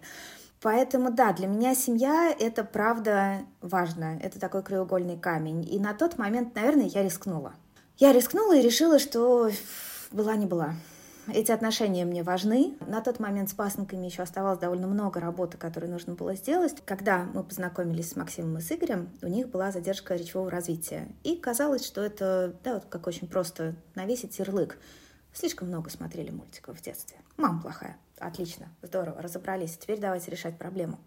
[0.61, 5.67] Поэтому, да, для меня семья— это правда важно, это такой краеугольный камень.
[5.67, 7.55] И на тот момент, наверное, я рискнула.
[8.01, 9.51] Я рискнула и решила, что
[10.09, 10.73] была не была.
[11.31, 12.75] Эти отношения мне важны.
[12.87, 16.81] На тот момент с пасынками еще оставалось довольно много работы, которую нужно было сделать.
[16.83, 21.09] Когда мы познакомились с Максимом и с Игорем, у них была задержка речевого развития.
[21.21, 24.79] И казалось, что это, да, вот как очень просто навесить ярлык.
[25.31, 27.17] Слишком много смотрели мультиков в детстве.
[27.37, 27.97] Мама плохая.
[28.17, 29.77] Отлично, здорово, разобрались.
[29.77, 30.99] Теперь давайте решать проблему.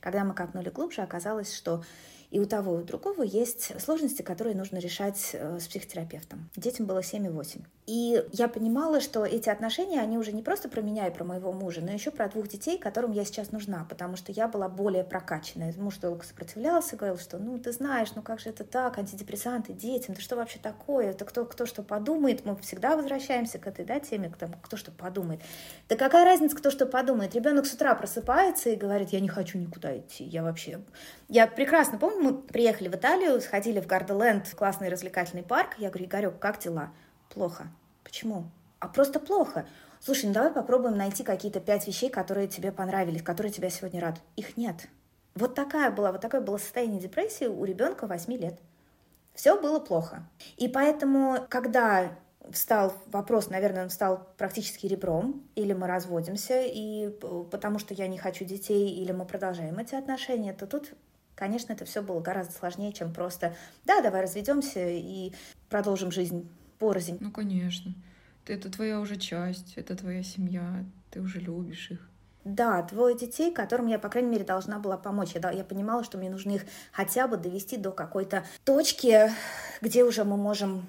[0.00, 1.82] Когда мы копнули глубже, оказалось, что
[2.30, 6.48] И у того и у другого есть сложности, которые нужно решать э, с психотерапевтом.
[6.56, 7.60] Детям было 7 и 8.
[7.86, 11.52] И я понимала, что эти отношения, они уже не просто про меня и про моего
[11.52, 15.02] мужа, но еще про двух детей, которым я сейчас нужна, потому что я была более
[15.02, 15.74] прокачанная.
[15.76, 20.14] Муж долго сопротивлялся, говорил, что ну ты знаешь, ну как же это так, антидепрессанты детям,
[20.14, 23.98] да что вообще такое, это кто, кто что подумает, мы всегда возвращаемся к этой да,
[23.98, 25.40] теме, к тому, кто что подумает.
[25.88, 27.34] Да какая разница, кто что подумает?
[27.34, 30.80] Ребенок с утра просыпается и говорит, я не хочу никуда идти, я вообще...
[31.28, 36.06] Я прекрасно помню, мы приехали в Италию, сходили в Гарделенд, классный развлекательный парк, я говорю,
[36.06, 36.92] Игорек, как дела?
[37.28, 37.68] Плохо.
[38.04, 38.44] Почему?
[38.78, 39.66] А просто плохо.
[40.00, 44.24] Слушай, ну давай попробуем найти какие-то пять вещей, которые тебе понравились, которые тебя сегодня радуют.
[44.36, 44.88] Их нет.
[45.34, 48.58] Вот такая была, вот такое было состояние депрессии у ребенка 8 лет.
[49.34, 50.28] Все было плохо.
[50.56, 52.12] И поэтому, когда
[52.50, 57.10] встал вопрос, наверное, он стал практически ребром, или мы разводимся, и
[57.50, 60.92] потому что я не хочу детей, или мы продолжаем эти отношения, то тут,
[61.34, 65.32] конечно, это все было гораздо сложнее, чем просто, да, давай разведемся и
[65.68, 67.18] продолжим жизнь порознь.
[67.20, 67.94] Ну, конечно.
[68.46, 72.10] Это твоя уже часть, это твоя семья, ты уже любишь их.
[72.44, 75.32] Да, двое детей, которым я, по крайней мере, должна была помочь.
[75.34, 79.30] Я, я понимала, что мне нужно их хотя бы довести до какой-то точки,
[79.82, 80.86] где уже мы можем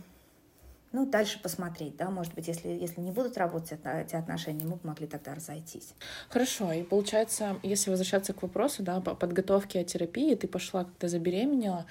[0.91, 4.87] ну, дальше посмотреть, да, может быть, если, если не будут работать эти отношения, мы бы
[4.87, 5.93] могли тогда разойтись.
[6.29, 11.07] Хорошо, и получается, если возвращаться к вопросу, да, по подготовке о терапии, ты пошла, когда
[11.07, 11.85] забеременела,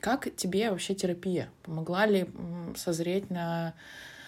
[0.00, 1.48] как тебе вообще терапия?
[1.62, 2.28] Помогла ли
[2.76, 3.74] созреть на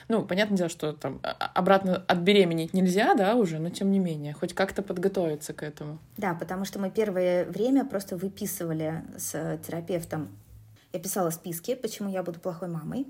[0.09, 4.55] ну, понятное дело, что там обратно отбеременеть нельзя, да, уже, но тем не менее, хоть
[4.55, 5.99] как-то подготовиться к этому.
[6.17, 10.29] Да, потому что мы первое время просто выписывали с терапевтом.
[10.93, 13.07] Я писала списки, почему я буду плохой мамой,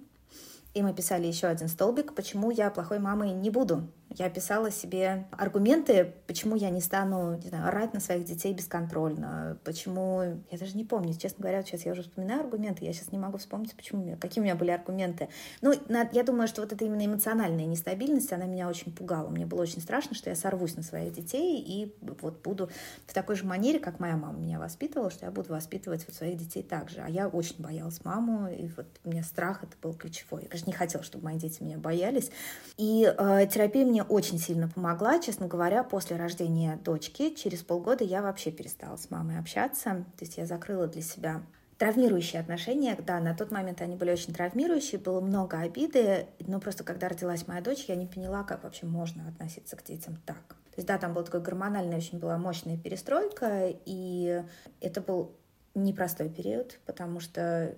[0.77, 3.91] и мы писали еще один столбик, почему я плохой мамой не буду.
[4.11, 9.59] Я писала себе аргументы, почему я не стану, не знаю, орать на своих детей бесконтрольно,
[9.65, 10.41] почему...
[10.51, 13.39] Я даже не помню, честно говоря, сейчас я уже вспоминаю аргументы, я сейчас не могу
[13.39, 15.29] вспомнить, почему, какие у меня были аргументы.
[15.61, 15.75] Ну,
[16.13, 19.29] я думаю, что вот эта именно эмоциональная нестабильность, она меня очень пугала.
[19.29, 22.71] Мне было очень страшно, что я сорвусь на своих детей и вот буду
[23.07, 26.39] в такой же манере, как моя мама меня воспитывала, что я буду воспитывать вот своих
[26.39, 27.01] детей так же.
[27.01, 30.43] А я очень боялась маму, и вот у меня страх это был ключевой.
[30.45, 32.31] Я, конечно, не хотела, чтобы мои дети меня боялись.
[32.77, 35.19] И э, терапия мне очень сильно помогла.
[35.19, 40.05] Честно говоря, после рождения дочки, через полгода я вообще перестала с мамой общаться.
[40.17, 41.43] То есть я закрыла для себя
[41.79, 46.85] травмирующие отношения, да, на тот момент они были очень травмирующие, было много обиды, но просто
[46.85, 50.57] когда родилась моя дочь, я не поняла, как вообще можно относиться к детям так.
[50.77, 54.43] То есть, да, там была такая гормональная, очень была мощная перестройка, и
[54.81, 55.33] это был
[55.75, 57.75] непростой период, потому что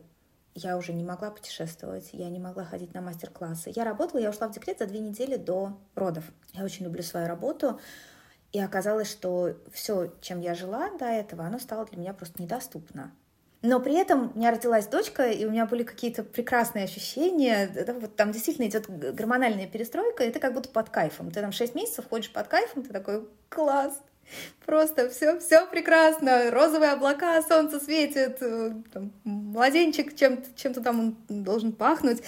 [0.58, 3.72] я уже не могла путешествовать, я не могла ходить на мастер-классы.
[3.74, 6.24] Я работала, я ушла в декрет за две недели до родов.
[6.52, 7.80] Я очень люблю свою работу,
[8.52, 13.12] и оказалось, что все, чем я жила до этого, оно стало для меня просто недоступно.
[13.60, 17.68] Но при этом у меня родилась дочка, и у меня были какие-то прекрасные ощущения.
[17.68, 21.30] Да, вот там действительно идет гормональная перестройка, и ты как будто под кайфом.
[21.32, 24.00] Ты там 6 месяцев ходишь под кайфом, ты такой, класс,
[24.66, 31.16] Просто все, все прекрасно, розовые облака, солнце светит, э, там, младенчик чем-то, чем-то там он
[31.44, 32.22] должен пахнуть.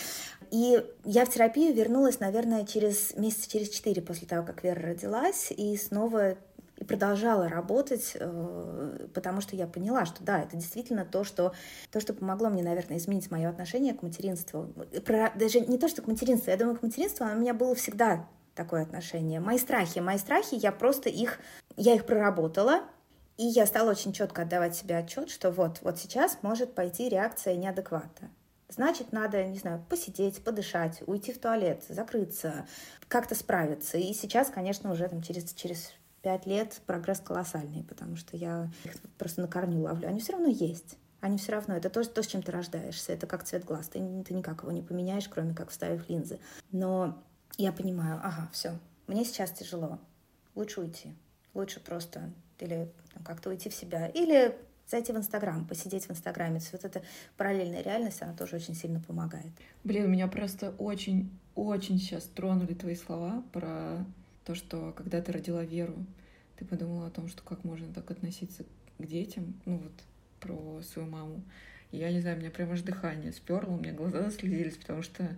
[0.50, 5.52] И я в терапию вернулась, наверное, через месяца через четыре после того, как Вера родилась,
[5.56, 6.36] и снова
[6.80, 11.52] и продолжала работать, э, потому что я поняла, что да, это действительно то, что,
[11.92, 14.66] то, что помогло мне, наверное, изменить мое отношение к материнству.
[15.04, 18.26] Про, даже не то, что к материнству, я думаю, к материнству у меня было всегда
[18.54, 19.40] такое отношение.
[19.40, 21.38] Мои страхи, мои страхи, я просто их,
[21.80, 22.82] я их проработала,
[23.38, 27.56] и я стала очень четко отдавать себе отчет, что вот, вот сейчас может пойти реакция
[27.56, 28.28] неадеквата.
[28.68, 32.66] Значит, надо, не знаю, посидеть, подышать, уйти в туалет, закрыться,
[33.08, 33.96] как-то справиться.
[33.96, 39.00] И сейчас, конечно, уже там через, через пять лет прогресс колоссальный, потому что я их
[39.16, 40.06] просто на корню ловлю.
[40.06, 40.98] Они все равно есть.
[41.20, 43.12] Они все равно, это то, то, с чем ты рождаешься.
[43.12, 43.88] Это как цвет глаз.
[43.88, 46.38] Ты, ты никак его не поменяешь, кроме как вставив линзы.
[46.72, 47.22] Но
[47.56, 49.98] я понимаю, ага, все, мне сейчас тяжело,
[50.54, 51.14] лучше уйти,
[51.54, 52.88] лучше просто или
[53.24, 54.54] как-то уйти в себя, или
[54.86, 56.58] зайти в Инстаграм, посидеть в Инстаграме.
[56.58, 57.02] То есть вот эта
[57.36, 59.52] параллельная реальность, она тоже очень сильно помогает.
[59.84, 64.04] Блин, меня просто очень, очень сейчас тронули твои слова про
[64.44, 65.94] то, что когда ты родила Веру,
[66.56, 68.64] ты подумала о том, что как можно так относиться
[68.98, 69.92] к детям, ну вот
[70.40, 71.42] про свою маму.
[71.92, 75.28] Я не знаю, у меня прямо аж дыхание сперло, у меня глаза заслезились, потому что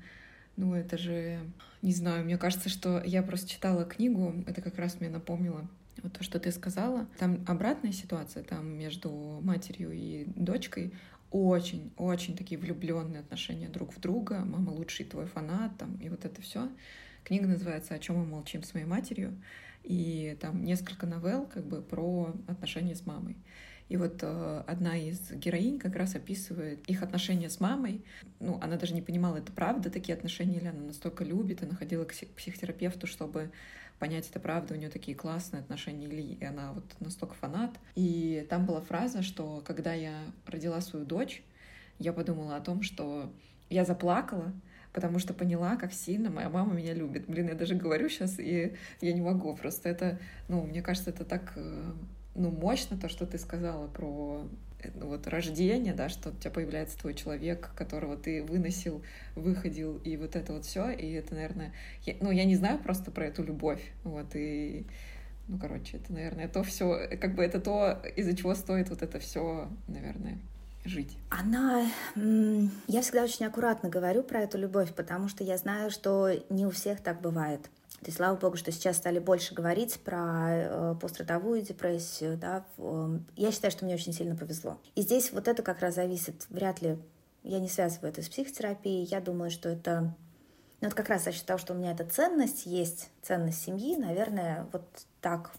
[0.57, 1.41] ну, это же,
[1.81, 5.67] не знаю, мне кажется, что я просто читала книгу, это как раз мне напомнило
[6.03, 7.07] вот то, что ты сказала.
[7.19, 10.93] Там обратная ситуация, там между матерью и дочкой
[11.31, 14.45] очень-очень такие влюбленные отношения друг в друга.
[14.45, 16.69] Мама лучший твой фанат, там, и вот это все.
[17.25, 19.41] Книга называется «О чем мы молчим с моей матерью»,
[19.83, 23.37] и там несколько новелл как бы про отношения с мамой.
[23.93, 28.03] И вот э, одна из героинь как раз описывает их отношения с мамой.
[28.41, 32.07] Ну, она даже не понимала, это правда такие отношения, или она настолько любит, она ходила
[32.07, 33.51] к психотерапевту, чтобы
[33.99, 37.73] понять, это правда, у нее такие классные отношения, или она вот настолько фанат.
[37.95, 41.43] И там была фраза, что когда я родила свою дочь,
[41.99, 43.31] я подумала о том, что
[43.69, 44.55] я заплакала,
[44.95, 47.27] потому что поняла, как сильно моя мама меня любит.
[47.27, 49.55] Блин, я даже говорю сейчас, и я не могу.
[49.55, 51.93] Просто это, ну, мне кажется, это так, э,
[52.35, 54.47] ну, мощно, то, что ты сказала про
[54.81, 59.03] э, ну, вот рождение, да, что у тебя появляется твой человек, которого ты выносил,
[59.35, 61.73] выходил, и вот это вот все, и это, наверное,
[62.05, 64.87] я, ну, я не знаю просто про эту любовь, вот, и,
[65.49, 69.19] ну, короче, это, наверное, то все, как бы это то, из-за чего стоит вот это
[69.19, 70.39] все, наверное,
[70.85, 71.17] жить?
[71.31, 71.87] Она...
[72.15, 76.71] Я всегда очень аккуратно говорю про эту любовь, потому что я знаю, что не у
[76.71, 77.71] всех так бывает.
[78.05, 82.37] Есть, слава богу, что сейчас стали больше говорить про э, пострадовую депрессию.
[82.37, 82.65] Да?
[83.37, 84.79] Я считаю, что мне очень сильно повезло.
[84.97, 86.47] И здесь вот это как раз зависит.
[86.51, 86.99] Вряд ли
[87.45, 89.05] я не связываю это с психотерапией.
[89.05, 90.15] Я думаю, что это...
[90.81, 93.97] Ну, вот как раз я считаю, что у меня эта ценность есть, ценность семьи.
[93.97, 94.85] Наверное, вот
[95.21, 95.53] так.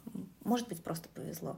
[0.44, 1.58] Может быть, просто повезло.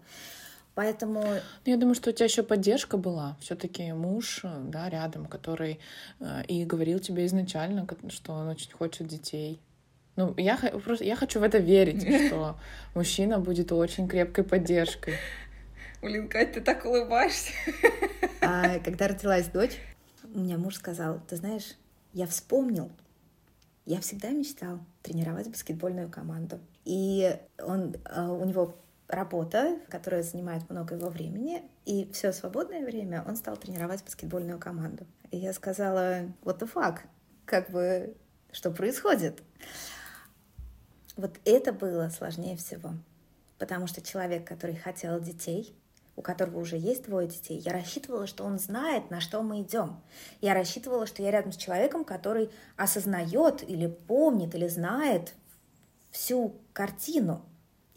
[0.75, 1.21] Поэтому...
[1.23, 3.37] Ну, я думаю, что у тебя еще поддержка была.
[3.39, 5.79] Все-таки муж, да, рядом, который
[6.19, 9.59] э, и говорил тебе изначально, что он очень хочет детей.
[10.15, 12.57] Ну, я, просто, я хочу в это верить, что
[12.93, 15.15] мужчина будет очень крепкой поддержкой.
[16.01, 17.51] Блин, Кать, ты так улыбаешься.
[18.41, 19.77] А когда родилась дочь,
[20.23, 21.75] у меня муж сказал, ты знаешь,
[22.13, 22.91] я вспомнил,
[23.85, 26.59] я всегда мечтал тренировать баскетбольную команду.
[26.85, 33.23] И он, а, у него работа, которая занимает много его времени, и все свободное время
[33.27, 35.05] он стал тренировать баскетбольную команду.
[35.31, 36.99] И я сказала, what the fuck,
[37.45, 38.15] как бы,
[38.51, 39.41] что происходит?
[41.17, 42.91] Вот это было сложнее всего,
[43.57, 45.73] потому что человек, который хотел детей,
[46.17, 50.01] у которого уже есть двое детей, я рассчитывала, что он знает, на что мы идем.
[50.41, 55.33] Я рассчитывала, что я рядом с человеком, который осознает или помнит, или знает
[56.11, 57.45] всю картину,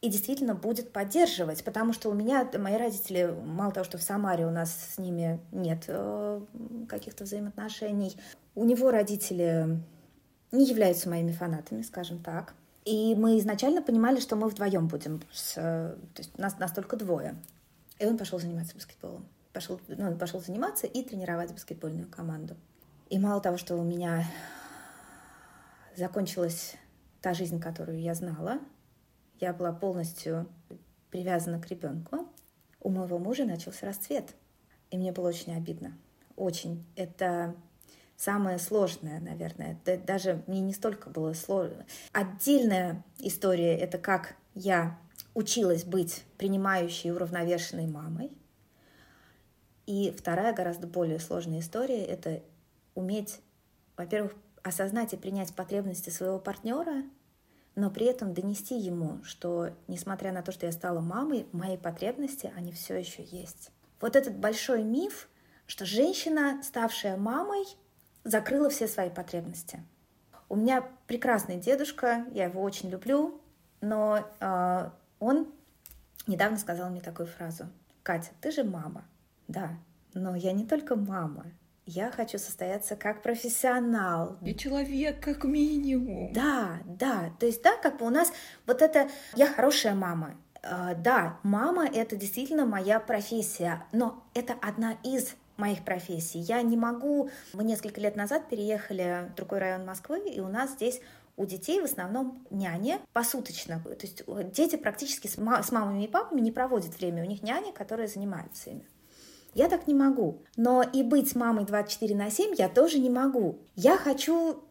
[0.00, 4.46] и действительно будет поддерживать, потому что у меня, мои родители, мало того, что в Самаре
[4.46, 6.40] у нас с ними нет э,
[6.88, 8.16] каких-то взаимоотношений,
[8.54, 9.80] у него родители
[10.52, 12.54] не являются моими фанатами, скажем так.
[12.88, 17.36] И мы изначально понимали, что мы вдвоем будем, с, то есть нас, нас только двое.
[17.98, 19.28] И он пошел заниматься баскетболом.
[19.52, 22.56] Пошел, ну, он пошел заниматься и тренировать баскетбольную команду.
[23.10, 24.24] И мало того, что у меня
[25.98, 26.76] закончилась
[27.20, 28.58] та жизнь, которую я знала,
[29.38, 30.48] я была полностью
[31.10, 32.26] привязана к ребенку.
[32.80, 34.34] У моего мужа начался расцвет.
[34.90, 35.92] И мне было очень обидно.
[36.36, 36.86] Очень.
[36.96, 37.54] Это
[38.18, 39.78] самое сложное, наверное.
[39.84, 41.86] Это даже мне не столько было сложно.
[42.12, 44.98] Отдельная история— это как я
[45.32, 48.30] училась быть принимающей и уравновешенной мамой.
[49.86, 52.42] И вторая, гораздо более сложная история— это
[52.94, 53.40] уметь,
[53.96, 57.04] во-первых, осознать и принять потребности своего партнера—
[57.78, 62.52] но при этом донести ему, что, несмотря на то, что я стала мамой, мои потребности,
[62.56, 63.70] они все еще есть.
[64.00, 65.28] Вот этот большой миф,
[65.68, 67.64] что женщина, ставшая мамой,
[68.28, 69.82] закрыла все свои потребности.
[70.48, 73.40] У меня прекрасный дедушка, я его очень люблю,
[73.80, 75.48] но э, он
[76.26, 77.66] недавно сказал мне такую фразу.
[78.02, 79.04] Катя, ты же мама.
[79.46, 79.70] Да,
[80.14, 81.46] но я не только мама,
[81.86, 84.36] я хочу состояться как профессионал.
[84.42, 86.32] И человек как минимум.
[86.32, 87.30] Да, да.
[87.38, 88.30] То есть, да, как бы у нас
[88.66, 94.96] вот это «я хорошая мама», Uh, да, мама— это действительно моя профессия, но это одна
[95.04, 96.38] из моих профессий.
[96.38, 97.30] Я не могу...
[97.52, 101.00] Мы несколько лет назад переехали в другой район Москвы, и у нас здесь
[101.36, 103.80] у детей в основном няни посуточно.
[103.80, 107.22] То есть дети практически с, мамами и папами не проводят время.
[107.22, 108.86] У них няни, которые занимаются ими.
[109.54, 110.42] Я так не могу.
[110.56, 113.58] Но и быть мамой 24 на 7 я тоже не могу.
[113.74, 114.62] Я хочу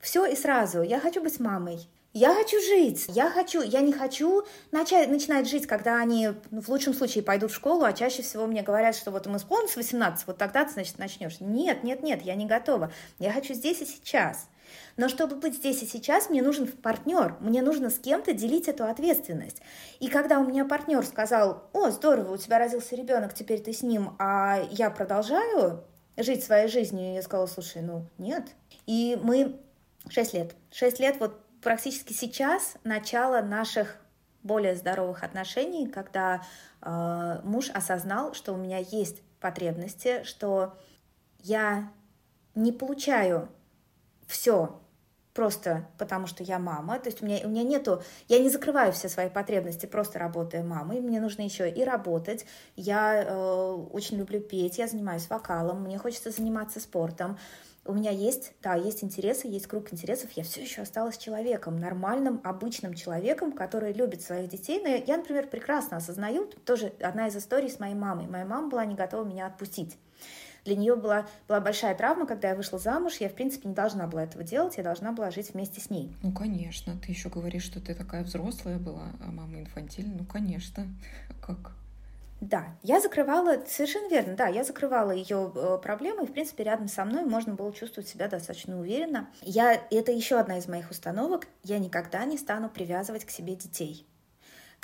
[0.00, 0.82] все и сразу.
[0.82, 1.88] Я хочу быть мамой.
[2.18, 6.68] Я хочу жить, я хочу, я не хочу начать, начинать жить, когда они ну, в
[6.70, 10.26] лучшем случае пойдут в школу, а чаще всего мне говорят, что вот им исполнится 18,
[10.26, 11.40] вот тогда ты, значит, начнешь.
[11.40, 12.90] Нет, нет, нет, я не готова.
[13.18, 14.48] Я хочу здесь и сейчас.
[14.96, 18.86] Но чтобы быть здесь и сейчас, мне нужен партнер, мне нужно с кем-то делить эту
[18.86, 19.60] ответственность.
[20.00, 23.82] И когда у меня партнер сказал, о, здорово, у тебя родился ребенок, теперь ты с
[23.82, 25.84] ним, а я продолжаю
[26.16, 28.46] жить своей жизнью, я сказала, слушай, ну нет.
[28.86, 29.60] И мы
[30.08, 33.96] шесть лет, шесть лет вот практически сейчас начало наших
[34.42, 36.42] более здоровых отношений, когда
[36.82, 40.78] э, муж осознал, что у меня есть потребности, что
[41.40, 41.90] я
[42.54, 43.48] не получаю
[44.26, 44.80] все
[45.36, 48.90] просто потому что я мама, то есть у меня, у меня нету, я не закрываю
[48.92, 54.40] все свои потребности, просто работая мамой, мне нужно еще и работать, я э, очень люблю
[54.40, 57.38] петь, я занимаюсь вокалом, мне хочется заниматься спортом,
[57.86, 62.40] у меня есть, да, есть интересы, есть круг интересов, я все еще осталась человеком, нормальным,
[62.44, 64.80] обычным человеком, который любит своих детей.
[64.82, 68.26] Но я, например, прекрасно осознаю, тоже одна из историй с моей мамой.
[68.26, 69.96] Моя мама была не готова меня отпустить.
[70.64, 73.18] Для нее была, была большая травма, когда я вышла замуж.
[73.20, 76.12] Я, в принципе, не должна была этого делать, я должна была жить вместе с ней.
[76.24, 76.96] Ну, конечно.
[77.00, 80.18] Ты еще говоришь, что ты такая взрослая была, а мама инфантильная.
[80.18, 80.88] Ну, конечно.
[81.40, 81.72] Как?
[82.40, 86.86] Да, я закрывала, совершенно верно, да, я закрывала ее э, проблемы, и, в принципе, рядом
[86.86, 89.30] со мной можно было чувствовать себя достаточно уверенно.
[89.40, 94.06] Я, это еще одна из моих установок, я никогда не стану привязывать к себе детей.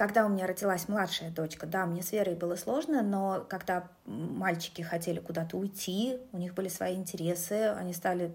[0.03, 4.82] Когда у меня родилась младшая дочка, да, мне с Верой было сложно, но когда мальчики
[4.82, 8.34] хотели куда-то уйти, у них были свои интересы, они стали,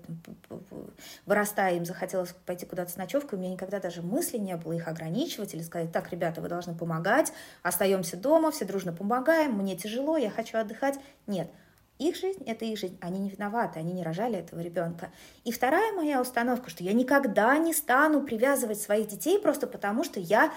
[1.26, 4.88] вырастая, им захотелось пойти куда-то с ночевкой, у меня никогда даже мысли не было их
[4.88, 10.16] ограничивать или сказать, так, ребята, вы должны помогать, остаемся дома, все дружно помогаем, мне тяжело,
[10.16, 10.98] я хочу отдыхать.
[11.26, 11.52] Нет,
[12.00, 15.10] их жизнь— это их жизнь, они не виноваты, они не рожали этого ребенка.
[15.44, 20.22] И вторая моя установка, что я никогда не стану привязывать своих детей просто потому, что
[20.22, 20.54] я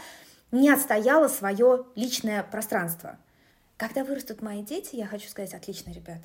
[0.53, 3.19] не отстояла свое личное пространство.
[3.77, 6.21] Когда вырастут мои дети, я хочу сказать, отлично, ребят,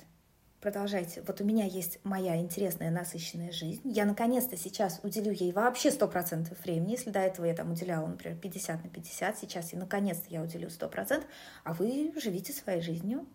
[0.60, 1.22] продолжайте.
[1.26, 3.80] Вот у меня есть моя интересная, насыщенная жизнь.
[3.84, 6.92] Я наконец-то сейчас уделю ей вообще 100% времени.
[6.92, 10.68] Если до этого я там уделяла, например, 50 на 50, сейчас я наконец-то я уделю
[10.68, 11.24] 100%,
[11.64, 13.26] а вы живите своей жизнью.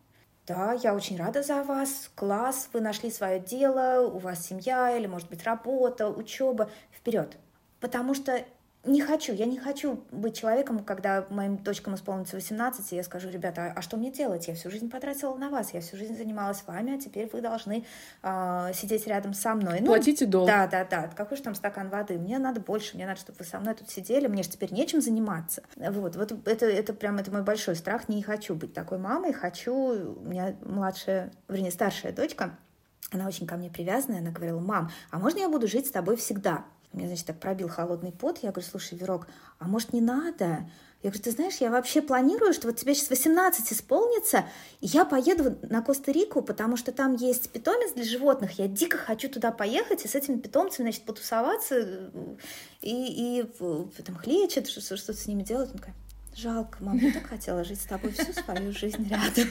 [0.45, 2.11] Да, я очень рада за вас.
[2.15, 6.69] Класс, вы нашли свое дело, у вас семья или, может быть, работа, учеба.
[6.91, 7.37] Вперед.
[7.79, 8.43] Потому что
[8.83, 13.29] не хочу, я не хочу быть человеком, когда моим дочкам исполнится 18, и я скажу,
[13.29, 14.47] ребята, а, что мне делать?
[14.47, 17.85] Я всю жизнь потратила на вас, я всю жизнь занималась вами, а теперь вы должны
[18.23, 19.81] э, сидеть рядом со мной.
[19.81, 20.47] Ну, Платите долг.
[20.47, 21.11] Да, да, да.
[21.15, 22.17] Какой же там стакан воды?
[22.17, 24.99] Мне надо больше, мне надо, чтобы вы со мной тут сидели, мне же теперь нечем
[24.99, 25.61] заниматься.
[25.75, 29.73] Вот, вот это, это прям, это мой большой страх, не хочу быть такой мамой, хочу,
[29.73, 32.57] у меня младшая, вернее, старшая дочка,
[33.11, 36.15] она очень ко мне привязанная, она говорила, мам, а можно я буду жить с тобой
[36.15, 36.65] всегда?
[36.93, 38.39] Мне, значит, так пробил холодный пот.
[38.41, 39.27] Я говорю, слушай, Верок,
[39.59, 40.69] а может не надо?
[41.03, 44.45] Я говорю, ты знаешь, я вообще планирую, что вот тебе сейчас 18 исполнится,
[44.81, 48.59] и я поеду на Коста-Рику, потому что там есть питомец для животных.
[48.59, 52.11] Я дико хочу туда поехать и с этими питомцами, значит, потусоваться
[52.81, 55.71] и, и там хлечет, что-то с ними делать.
[55.71, 55.95] Он такая,
[56.35, 59.47] жалко, мама, я так хотела жить с тобой всю свою жизнь рядом.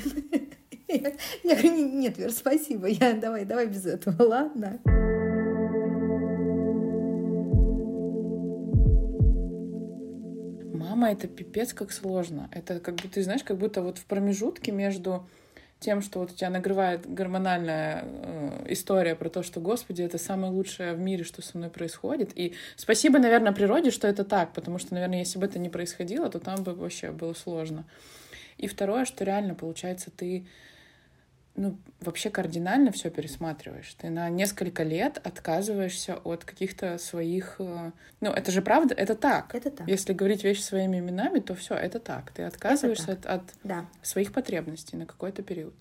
[1.45, 4.81] Я говорю, нет, Вер, спасибо, я, давай, давай без этого, ладно?
[11.01, 12.49] Мама это пипец как сложно.
[12.53, 15.27] Это как бы, ты знаешь, как будто вот в промежутке между
[15.79, 20.53] тем, что вот у тебя нагревает гормональная э, история про то, что, господи, это самое
[20.53, 22.33] лучшее в мире, что со мной происходит.
[22.39, 26.29] И спасибо, наверное, природе, что это так, потому что, наверное, если бы это не происходило,
[26.29, 27.87] то там бы вообще было сложно.
[28.59, 30.47] И второе, что реально, получается, ты
[31.61, 33.93] ну, вообще кардинально все пересматриваешь.
[33.95, 37.57] Ты на несколько лет отказываешься от каких-то своих...
[37.59, 37.93] Э,
[38.23, 39.55] ну, это же правда, это так.
[39.55, 39.87] Это так.
[39.87, 42.31] Если говорить вещи своими именами, то все, это так.
[42.31, 43.19] Ты отказываешься так.
[43.19, 43.87] от, от да.
[44.01, 45.75] своих потребностей на какой-то период.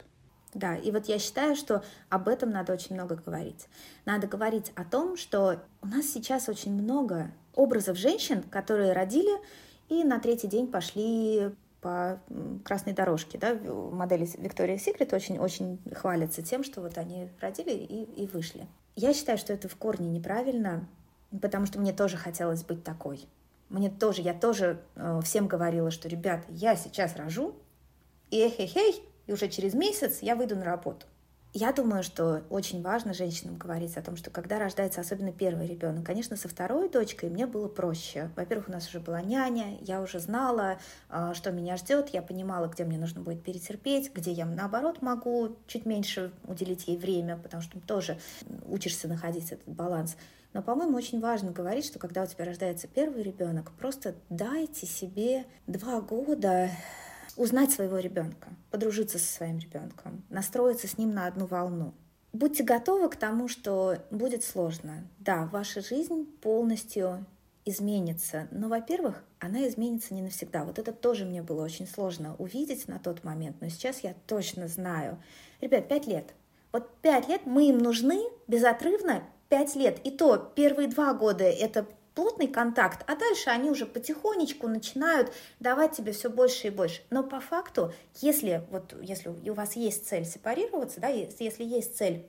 [0.54, 3.68] Да, и вот я считаю, что об этом надо очень много говорить.
[4.04, 9.40] Надо говорить о том, что у нас сейчас очень много образов женщин, которые родили
[9.88, 11.52] и на третий день пошли
[11.82, 12.20] по
[12.64, 13.38] красной дорожке.
[13.38, 13.54] Да?
[13.54, 18.68] Модели Victoria's Secret очень-очень хвалятся тем, что вот они родили и, и вышли.
[18.96, 20.88] Я считаю, что это в корне неправильно,
[21.42, 23.26] потому что мне тоже хотелось быть такой.
[23.70, 27.56] Мне тоже, я тоже э, всем говорила, что, ребята, я сейчас рожу,
[28.32, 31.06] и эй-хей-хей, и уже через месяц я выйду на работу.
[31.54, 36.06] Я думаю, что очень важно женщинам говорить о том, что когда рождается особенно первый ребенок,
[36.06, 38.30] конечно, со второй дочкой мне было проще.
[38.36, 40.78] Во-первых, у нас уже была няня, я уже знала,
[41.10, 45.56] а, что меня ждет, я понимала, где мне нужно будет перетерпеть, где я, наоборот, могу
[45.66, 48.20] чуть меньше уделить ей время, потому что тоже
[48.68, 50.18] учишься находить этот баланс.
[50.54, 55.46] Но, по-моему, очень важно говорить, что когда у тебя рождается первый ребенок, просто дайте себе
[55.66, 56.70] два года
[57.36, 61.94] узнать своего ребенка, подружиться со своим ребенком, настроиться с ним на одну волну.
[62.32, 65.08] Будьте готовы к тому, что будет сложно.
[65.18, 67.26] Да, ваша жизнь полностью
[67.66, 70.64] изменится, но, во-первых, она изменится не навсегда.
[70.64, 74.68] Вот это тоже мне было очень сложно увидеть на тот момент, но сейчас я точно
[74.68, 75.22] знаю.
[75.62, 76.34] Ребят, пять лет.
[76.72, 80.00] Вот пять лет мы им нужны безотрывно пять лет.
[80.04, 81.86] И то первые два года это
[82.20, 87.02] плотный контакт, а дальше они уже потихонечку начинают давать тебе все больше и больше.
[87.10, 92.26] Но по факту, если, вот, если у вас есть цель сепарироваться, да, если есть цель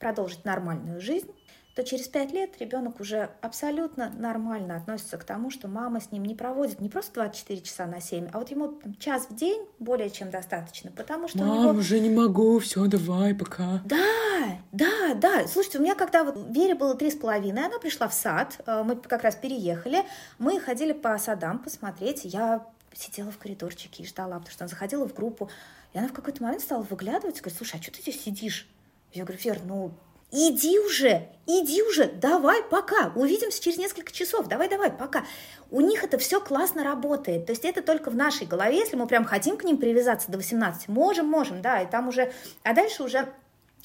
[0.00, 1.32] продолжить нормальную жизнь,
[1.78, 6.24] то через пять лет ребенок уже абсолютно нормально относится к тому, что мама с ним
[6.24, 9.64] не проводит не просто 24 часа на 7, а вот ему там, час в день
[9.78, 11.70] более чем достаточно, потому что Мам, у него...
[11.78, 13.80] уже не могу, все, давай, пока.
[13.84, 15.46] Да, да, да.
[15.46, 18.82] Слушайте, у меня когда вот Вере было три с половиной, она пришла в сад, э,
[18.84, 20.02] мы как раз переехали,
[20.40, 25.06] мы ходили по садам посмотреть, я сидела в коридорчике и ждала, потому что она заходила
[25.06, 25.48] в группу,
[25.92, 28.66] и она в какой-то момент стала выглядывать и говорит, слушай, а что ты здесь сидишь?
[29.12, 29.92] Я говорю, Вер, ну
[30.30, 35.24] Иди уже, иди уже, давай, пока, увидимся через несколько часов, давай, давай, пока.
[35.70, 39.06] У них это все классно работает, то есть это только в нашей голове, если мы
[39.06, 42.30] прям хотим к ним привязаться до 18, можем, можем, да, и там уже,
[42.62, 43.32] а дальше уже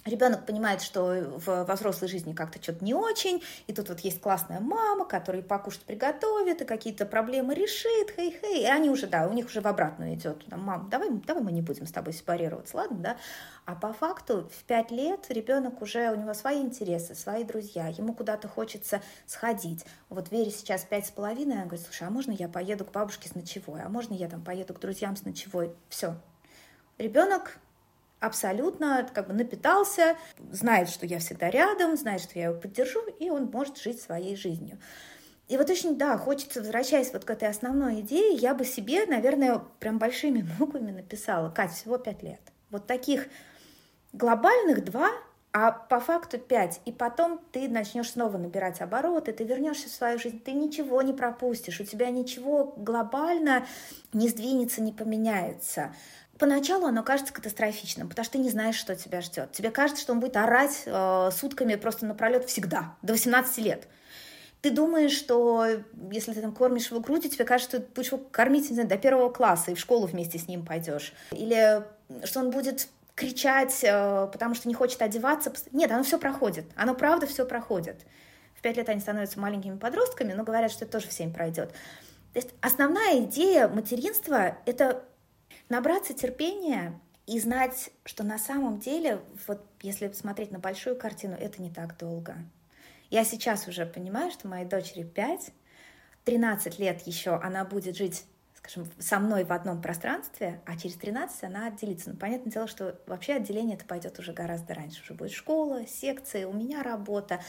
[0.06, 1.04] Ребенок понимает, что
[1.38, 5.41] в, во взрослой жизни как-то что-то не очень, и тут вот есть классная мама, которая
[5.41, 9.68] покушать приготовит, и какие-то проблемы решит, хей-хей, и они уже, да, у них уже в
[9.68, 13.18] обратную идет, мам, давай, давай мы не будем с тобой сепарироваться, ладно, да?
[13.66, 18.14] А по факту в пять лет ребенок уже, у него свои интересы, свои друзья, ему
[18.14, 19.86] куда-то хочется сходить.
[20.10, 23.30] Вот Вере сейчас пять с половиной, она говорит, слушай, а можно я поеду к бабушке
[23.30, 25.74] с ночевой, а можно я там поеду к друзьям с ночевой?
[25.88, 26.16] Все.
[26.97, 27.58] Ребенок
[28.24, 30.16] абсолютно как бы напитался,
[30.50, 34.36] знает, что я всегда рядом, знает, что я его поддержу, и он может жить своей
[34.36, 34.80] жизнью.
[35.50, 39.62] И вот очень, да, хочется, возвращаясь вот к этой основной идее, я бы себе, наверное,
[39.80, 42.42] прям большими буквами написала, Кать, всего пять лет.
[42.70, 43.28] Вот таких
[44.14, 45.10] глобальных два,
[45.52, 46.80] а по факту пять.
[46.86, 51.14] И потом ты начнешь снова набирать обороты, ты вернешься в свою жизнь, ты ничего не
[51.14, 53.68] пропустишь, у тебя ничего глобально
[54.14, 55.94] не сдвинется, не поменяется.
[56.44, 59.54] Поначалу оно кажется катастрофичным, потому что ты не знаешь, что тебя ждет.
[59.54, 63.88] Тебе кажется, что он будет орать э, сутками просто напролет всегда, до 18 лет.
[64.60, 65.66] Ты думаешь, что
[66.12, 68.89] если ты там кормишь его грудью, тебе кажется, что ты будешь его кормить не знаю,
[68.89, 71.14] до первого класса и в школу вместе с ним пойдешь.
[71.32, 71.82] Или
[72.26, 75.54] что он будет кричать, э, потому что не хочет одеваться.
[75.72, 76.66] Нет, оно все проходит.
[76.76, 78.02] Оно правда все проходит.
[78.54, 81.70] В пять лет они становятся маленькими подростками, но говорят, что это тоже всем пройдет.
[82.34, 85.06] То есть основная идея материнства— это
[85.70, 91.61] набраться терпения и знать, что на самом деле, вот если смотреть на большую картину, это
[91.61, 92.36] не так долго.
[93.09, 95.51] Я сейчас уже понимаю, что моей дочери 5,
[96.26, 98.26] 13 лет еще она будет жить
[98.64, 102.11] скажем, со мной в одном пространстве, а через 13 она отделится.
[102.11, 105.01] Ну, понятное дело, что вообще отделение это пойдет уже гораздо раньше.
[105.03, 107.41] Уже будет школа, секции, у меня работа.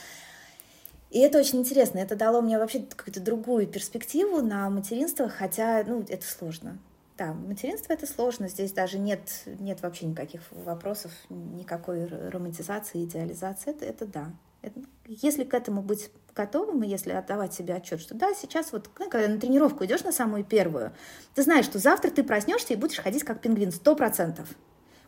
[1.11, 1.99] И это очень интересно.
[1.99, 6.79] Это дало мне вообще какую-то другую перспективу на материнство, хотя, ну, это сложно.
[7.17, 13.85] Да, материнство это сложно, здесь даже нет, нет вообще никаких вопросов, никакой романтизации, идеализации, это,
[13.85, 14.33] это да.
[14.63, 18.91] Это, если к этому быть готовым, и если отдавать себе отчет, что да, сейчас вот,
[18.99, 20.93] ну, когда на тренировку идешь на самую первую,
[21.35, 24.49] ты знаешь, что завтра ты проснешься и будешь ходить как пингвин, сто процентов,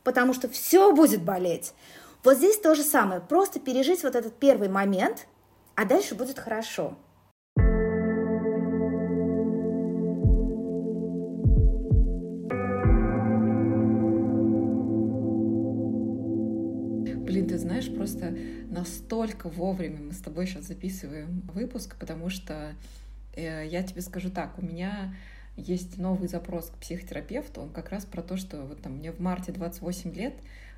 [0.04, 1.72] потому что все будет болеть.
[2.22, 5.26] Вот здесь то же самое, просто пережить вот этот первый момент,
[5.74, 6.96] а дальше будет хорошо.
[18.06, 18.36] Просто
[18.70, 22.74] настолько вовремя мы с тобой сейчас записываем выпуск, потому что
[23.34, 25.12] э, я тебе скажу так, у меня
[25.56, 29.18] есть новый запрос к психотерапевту, он как раз про то, что вот там мне в
[29.18, 30.34] марте 28 лет,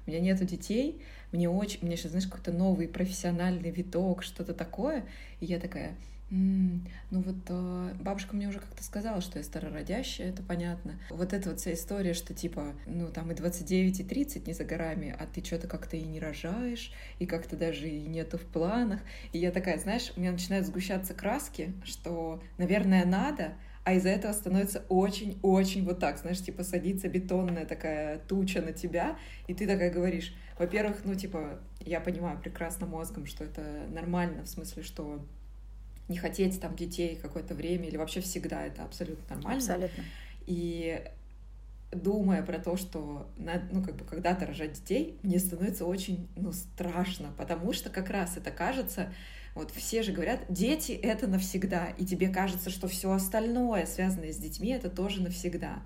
[0.07, 5.05] у меня нету детей, мне очень, мне сейчас, знаешь, какой-то новый профессиональный виток, что-то такое,
[5.41, 5.97] и я такая,
[6.31, 10.99] ну вот э, бабушка мне уже как-то сказала, что я старородящая, это понятно.
[11.11, 14.65] Вот эта вот вся история, что типа, ну там и 29, и 30 не за
[14.65, 19.01] горами, а ты что-то как-то и не рожаешь, и как-то даже и нету в планах.
[19.33, 23.55] И я такая, знаешь, у меня начинают сгущаться краски, что, наверное, надо,
[23.85, 29.17] а из-за этого становится очень-очень вот так, знаешь, типа садится бетонная такая туча на тебя,
[29.47, 34.49] и ты такая говоришь, во-первых, ну типа, я понимаю прекрасно мозгом, что это нормально, в
[34.49, 35.25] смысле, что
[36.09, 39.59] не хотеть там детей какое-то время или вообще всегда это абсолютно нормально.
[39.59, 40.05] Абсолютно.
[40.47, 41.03] И
[41.93, 46.53] думая про то, что надо, ну, как бы когда-то рожать детей, мне становится очень, ну,
[46.53, 49.13] страшно, потому что как раз это кажется,
[49.55, 54.37] вот все же говорят, дети— это навсегда, и тебе кажется, что все остальное, связанное с
[54.37, 55.83] детьми, это тоже навсегда.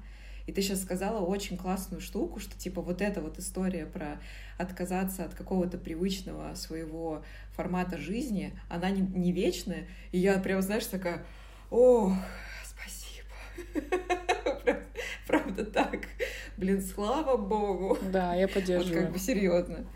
[0.47, 4.21] И ты сейчас сказала очень классную штуку, что типа вот эта вот история про
[4.59, 9.87] отказаться от какого-то привычного своего формата жизни, она не, не вечная.
[10.11, 11.25] И я прям, знаешь, такая,
[11.71, 12.13] ох,
[12.65, 13.29] спасибо.
[15.27, 16.01] Правда так.
[16.57, 17.99] Блин, слава богу.
[18.11, 18.95] Да, я поддерживаю.
[18.95, 19.87] Вот как бы серьезно.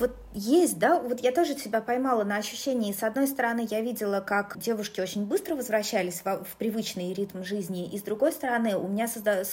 [0.00, 2.92] Вот есть, да, вот я тоже себя поймала на ощущении.
[2.92, 7.88] С одной стороны, я видела, как девушки очень быстро возвращались в, в привычный ритм жизни,
[7.88, 9.44] и с другой стороны, у меня созда-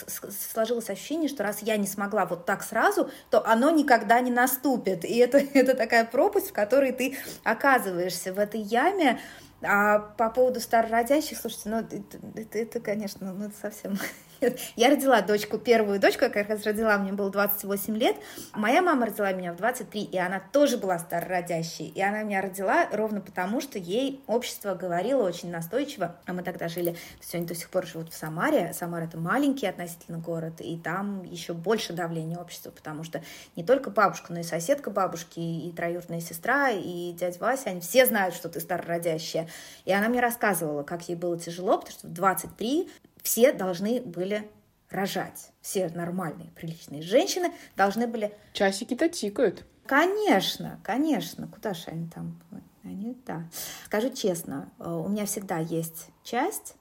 [0.52, 5.06] сложилось ощущение, что раз я не смогла вот так сразу, то оно никогда не наступит.
[5.06, 9.20] И это, это такая пропасть, в которой ты оказываешься в этой яме,
[9.62, 11.96] а по поводу старородящих, слушайте, ну это,
[12.36, 13.98] это, это конечно, ну это совсем
[14.76, 18.16] Я родила дочку, первую дочку, я как раз родила, мне было 28 лет.
[18.54, 21.88] Моя мама родила меня в 23, и она тоже была старородящей.
[21.88, 26.16] И она меня родила ровно потому, что ей общество говорило очень настойчиво.
[26.26, 28.74] А мы тогда жили, сегодня до сих пор живут в Самаре.
[28.74, 33.22] Самара— это маленький относительно город, и там еще больше давления общества, потому что
[33.56, 38.06] не только бабушка, но и соседка бабушки, и троюродная сестра, и дядя Вася, они все
[38.06, 39.48] знают, что ты старородящая.
[39.86, 42.90] И она мне рассказывала, как ей было тяжело, потому что в 23
[43.26, 44.48] все должны были
[44.92, 45.52] рожать.
[45.60, 48.38] Все нормальные, приличные женщины должны были...
[48.54, 49.66] Часики-то тикают.
[49.88, 51.48] Конечно, конечно.
[51.48, 52.40] Куда же они там?
[52.84, 53.50] Они, да.
[53.86, 56.76] Скажу честно, э, у меня всегда есть часть,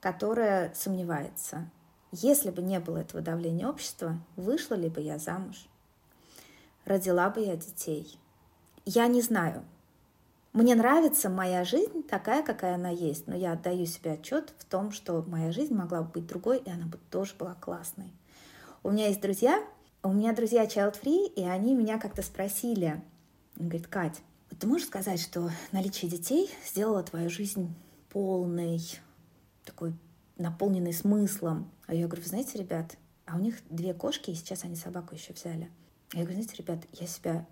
[0.00, 1.68] которая сомневается.
[2.12, 5.66] Если бы не было этого давления общества, вышла ли бы я замуж?
[6.84, 8.20] Родила бы я детей?
[8.84, 9.64] Я не знаю,
[10.56, 14.90] мне нравится моя жизнь такая, какая она есть, но я отдаю себе отчет в том,
[14.90, 18.10] что моя жизнь могла бы быть другой, и она бы тоже была классной.
[18.82, 19.62] У меня есть друзья,
[20.02, 23.02] у меня друзья child free, и они меня как-то спросили,
[23.58, 24.22] он говорит, Кать,
[24.58, 27.74] ты можешь сказать, что наличие детей сделало твою жизнь
[28.08, 28.80] полной,
[29.62, 29.92] такой
[30.38, 31.70] наполненной смыслом?
[31.86, 32.96] А я говорю, вы знаете, ребят,
[33.26, 35.70] а у них две кошки, и сейчас они собаку еще взяли.
[36.14, 37.46] Я говорю, знаете, ребят, я себя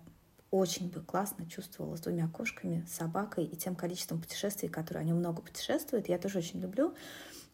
[0.51, 5.13] очень бы классно чувствовала с двумя кошками, с собакой и тем количеством путешествий, которые они
[5.13, 6.07] много путешествуют.
[6.07, 6.95] Я тоже очень люблю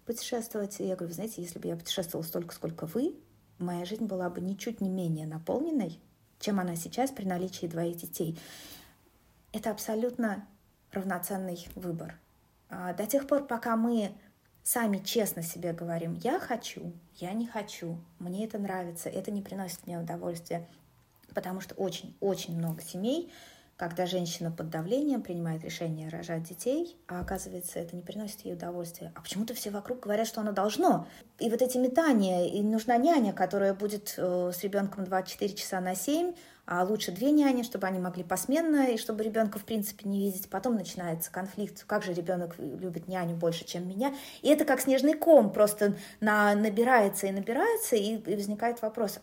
[0.05, 0.79] путешествовать.
[0.79, 3.15] И я говорю, знаете, если бы я путешествовала столько, сколько вы,
[3.59, 5.99] моя жизнь была бы ничуть не менее наполненной,
[6.39, 8.39] чем она сейчас при наличии двоих детей.
[9.51, 10.47] Это абсолютно
[10.91, 12.19] равноценный выбор.
[12.69, 14.15] А до тех пор, пока мы
[14.63, 19.85] сами честно себе говорим, я хочу, я не хочу, мне это нравится, это не приносит
[19.87, 20.67] мне удовольствия,
[21.33, 23.31] потому что очень-очень много семей,
[23.81, 29.11] когда женщина под давлением принимает решение рожать детей, а оказывается, это не приносит ей удовольствия.
[29.15, 31.07] А почему-то все вокруг говорят, что оно должно.
[31.39, 35.95] И вот эти метания, и нужна няня, которая будет э, с ребенком 24 часа на
[35.95, 36.33] 7,
[36.67, 40.47] а лучше две няни, чтобы они могли посменно, и чтобы ребенка в принципе не видеть.
[40.47, 44.13] Потом начинается конфликт, как же ребенок любит няню больше, чем меня.
[44.43, 49.19] И это как снежный ком, просто на, набирается и набирается, и, и возникает вопрос,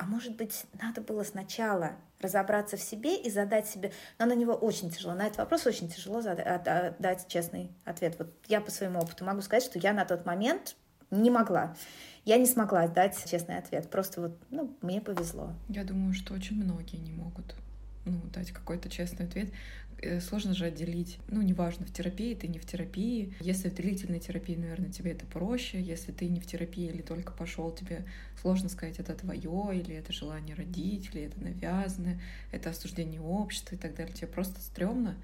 [0.00, 4.54] а может быть, надо было сначала разобраться в себе и задать себе, но на него
[4.54, 6.64] очень тяжело, на этот вопрос очень тяжело задать,
[6.98, 8.16] дать честный ответ.
[8.18, 10.74] Вот я по своему опыту могу сказать, что я на тот момент
[11.10, 11.76] не могла.
[12.24, 13.90] Я не смогла дать честный ответ.
[13.90, 15.52] Просто вот, ну, мне повезло.
[15.68, 17.54] Я думаю, что очень многие не могут
[18.06, 19.52] ну, дать какой-то честный ответ.
[20.02, 21.18] Э, сложно же отделить.
[21.28, 23.34] Ну, неважно, в терапии ты не в терапии.
[23.40, 25.80] Если в длительной терапии, наверное, тебе это проще.
[25.80, 28.04] Если ты не в терапии или только пошел, тебе
[28.40, 32.20] сложно сказать, это твое, или это желание родить, или это навязанное,
[32.50, 34.14] это осуждение общества и так далее.
[34.14, 35.16] Тебе просто стрёмно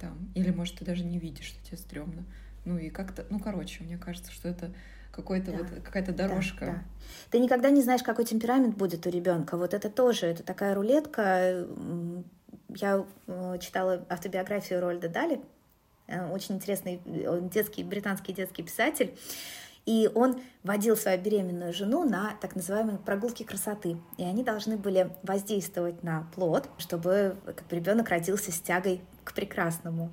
[0.00, 0.30] там.
[0.34, 2.24] Или, может, ты даже не видишь, что тебе стрёмно.
[2.64, 4.72] Ну и как-то, ну, короче, мне кажется, что это
[5.10, 5.58] какой-то да.
[5.58, 6.66] вот какая-то дорожка.
[6.66, 6.82] Да, да.
[7.30, 9.56] Ты никогда не знаешь, какой темперамент будет у ребенка.
[9.56, 11.66] Вот это тоже, это такая рулетка
[12.76, 15.40] я э, читала автобиографию Рольда Дали,
[16.06, 17.00] э, очень интересный
[17.52, 19.16] детский, британский детский писатель,
[19.86, 23.96] и он водил свою беременную жену на так называемые прогулки красоты.
[24.18, 30.12] И они должны были воздействовать на плод, чтобы как ребенок родился с тягой к прекрасному.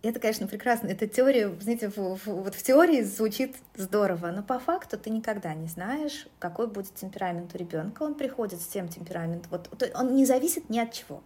[0.00, 0.86] Это, конечно, прекрасно.
[0.86, 5.54] Эта теория, знаете, в, в, вот в теории звучит здорово, но по факту ты никогда
[5.54, 8.04] не знаешь, какой будет темперамент у ребенка.
[8.04, 9.50] Он приходит с тем темпераментом.
[9.50, 11.22] Вот, он не зависит ни от чего.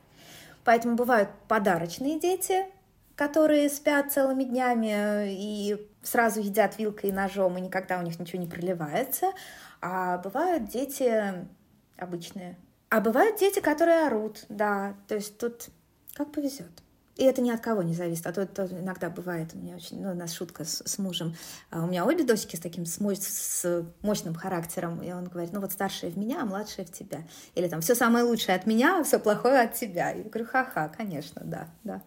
[0.64, 2.66] Поэтому бывают подарочные дети,
[3.16, 8.40] которые спят целыми днями и сразу едят вилкой и ножом, и никогда у них ничего
[8.40, 9.32] не проливается.
[9.80, 11.46] А бывают дети
[11.96, 12.56] обычные.
[12.88, 14.94] А бывают дети, которые орут, да.
[15.08, 15.68] То есть тут
[16.14, 16.81] как повезет.
[17.16, 18.26] И это ни от кого не зависит.
[18.26, 21.34] А то, то иногда бывает, у меня очень, ну, у нас шутка с, с мужем.
[21.70, 25.02] А у меня обе дочки с таким с, мощ, с мощным характером.
[25.02, 27.22] И он говорит, ну вот старшая в меня, а младшая в тебя.
[27.54, 30.10] Или там все самое лучшее от меня, а все плохое от тебя.
[30.10, 32.02] Я говорю, ха-ха, конечно, да, да.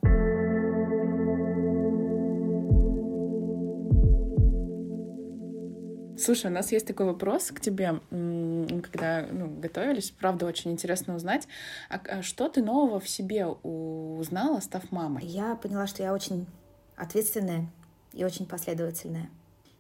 [6.18, 10.12] Слушай, у нас есть такой вопрос к тебе, когда ну, готовились.
[10.12, 11.47] Правда, очень интересно узнать.
[11.89, 13.45] А, а что ты нового в себе
[14.26, 15.26] узнала, став мамой?
[15.26, 16.48] Я поняла, что я очень
[16.96, 17.68] ответственная
[18.14, 19.30] и очень последовательная.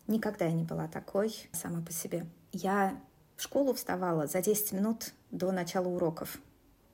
[0.07, 2.25] Никогда я не была такой сама по себе.
[2.51, 2.97] Я
[3.35, 6.37] в школу вставала за 10 минут до начала уроков.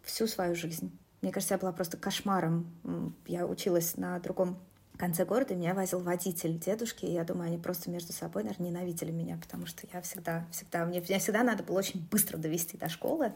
[0.04, 0.97] всю свою жизнь.
[1.22, 2.66] Мне кажется, я была просто кошмаром.
[3.28, 4.58] Я училась на другом
[4.97, 9.12] конце города, меня возил водитель дедушки, и я думаю, они просто между собой, наверное, ненавидели
[9.12, 12.88] меня, потому что я всегда, всегда, мне, мне всегда надо было очень быстро довести до
[12.88, 13.34] школы.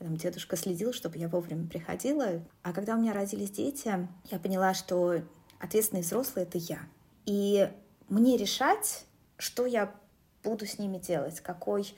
[0.00, 2.42] Там дедушка следил, чтобы я вовремя приходила.
[2.62, 5.22] А когда у меня родились дети, я поняла, что
[5.58, 6.78] ответственный взрослый— это я.
[7.26, 7.70] И
[8.08, 9.04] мне решать,
[9.36, 9.94] что я
[10.42, 11.94] буду с ними делать, какой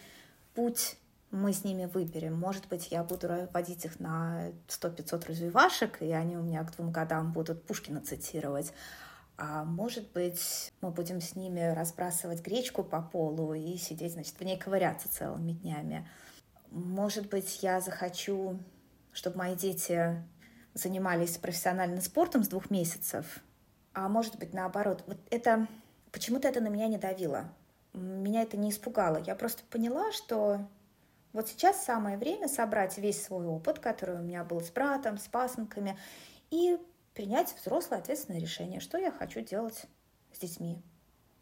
[0.52, 0.96] путь
[1.30, 2.36] мы с ними выберем.
[2.36, 6.90] Может быть, я буду водить их на 100-500 развивашек, и они у меня к двум
[6.90, 8.72] годам будут Пушкина цитировать.
[9.36, 14.42] А может быть, мы будем с ними разбрасывать гречку по полу и сидеть, значит, в
[14.42, 16.08] ней ковыряться целыми днями.
[16.72, 18.58] Может быть, я захочу,
[19.12, 20.24] чтобы мои дети
[20.72, 23.40] занимались профессиональным спортом с двух месяцев,
[23.92, 25.04] а может быть, наоборот.
[25.06, 25.68] Вот это
[26.12, 27.44] почему-то это на меня не давило.
[27.92, 29.18] Меня это не испугало.
[29.18, 30.66] Я просто поняла, что
[31.34, 35.28] вот сейчас самое время собрать весь свой опыт, который у меня был с братом, с
[35.28, 35.98] пасынками,
[36.50, 36.78] и
[37.12, 39.84] принять взрослое ответственное решение, что я хочу делать
[40.32, 40.80] с детьми,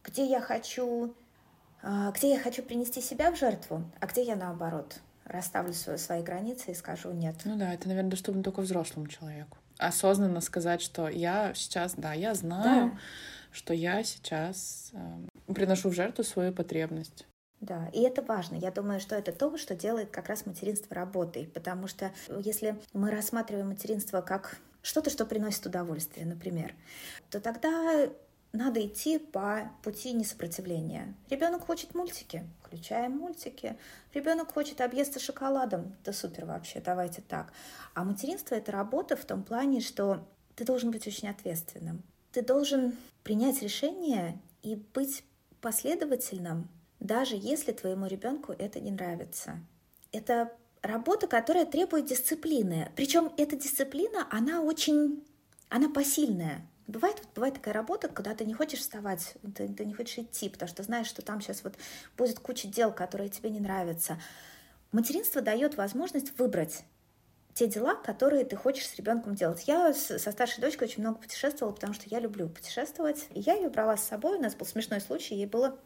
[0.03, 1.15] где я хочу,
[1.83, 5.01] а, где я хочу принести себя в жертву, а где я наоборот
[5.31, 7.37] расставлю свои границы и скажу нет.
[7.45, 9.59] Ну да, это, наверное, доступно только взрослому человеку.
[9.79, 12.99] Осознанно сказать, что я сейчас, да, я знаю, да.
[13.51, 17.27] что я сейчас э, приношу в жертву свою потребность.
[17.61, 18.57] Да, и это важно.
[18.57, 23.11] Я думаю, что это то, что делает как раз материнство работой, потому что если мы
[23.11, 26.75] рассматриваем материнство как что-то, что приносит удовольствие, например,
[27.29, 28.09] то тогда
[28.53, 31.15] надо идти по пути несопротивления.
[31.29, 33.77] Ребенок хочет мультики, включаем мультики.
[34.13, 37.53] Ребенок хочет объесться шоколадом, да супер вообще, давайте так.
[37.95, 40.27] А материнство это работа в том плане, что
[40.57, 42.03] ты должен быть очень ответственным.
[42.33, 45.25] Ты должен принять решение и быть
[45.61, 46.69] последовательным
[47.01, 49.59] даже если твоему ребенку это не нравится.
[50.13, 52.93] Это работа, которая требует дисциплины.
[52.95, 55.25] Причем эта дисциплина, она очень,
[55.71, 56.67] она посильная.
[56.91, 60.49] Бывает, вот, бывает такая работа, когда ты не хочешь вставать, ты, ты не хочешь идти,
[60.49, 61.75] потому что знаешь, что там сейчас вот
[62.17, 64.19] будет куча дел, которые тебе не нравятся.
[64.93, 66.85] Материнство дает возможность выбрать
[67.55, 69.65] те дела, которые ты хочешь с ребенком делать.
[69.67, 73.27] Я со старшей дочкой очень много путешествовала, потому что я люблю путешествовать.
[73.31, 74.39] И я ее брала с собой.
[74.39, 75.35] У нас был смешной случай.
[75.35, 75.77] Ей было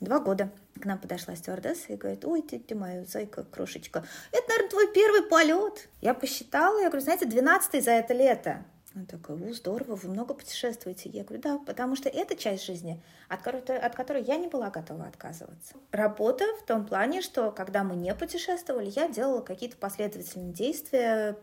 [0.00, 0.50] два года.
[0.80, 4.92] К нам подошла стюардесса и говорит, ой, ты, ты моя зайка, крошечка, это, наверное, твой
[4.92, 5.88] первый полет.
[6.00, 8.64] Я посчитала, я говорю, знаете, двенадцатый за это лето.
[8.94, 11.08] Она такая, у, здорово, вы много путешествуете.
[11.08, 14.68] Я говорю, да, потому что это часть жизни, от которой, от которой я не была
[14.68, 15.74] готова отказываться.
[15.92, 21.38] Работа в том плане, что когда мы не путешествовали, я делала какие-то последовательные действия,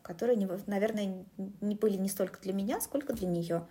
[0.00, 1.24] которые, наверное,
[1.60, 3.66] не были не столько для меня, сколько для нее.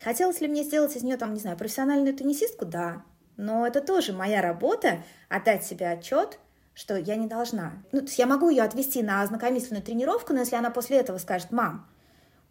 [0.00, 2.64] Хотелось ли мне сделать из нее, там, не знаю, профессиональную теннисистку?
[2.64, 3.04] Да.
[3.36, 6.38] Но это тоже моя работа— отдать себе отчет,
[6.72, 7.82] что я не должна.
[7.92, 11.18] Ну, то есть я могу ее отвести на ознакомительную тренировку, но если она после этого
[11.18, 11.88] скажет, мам,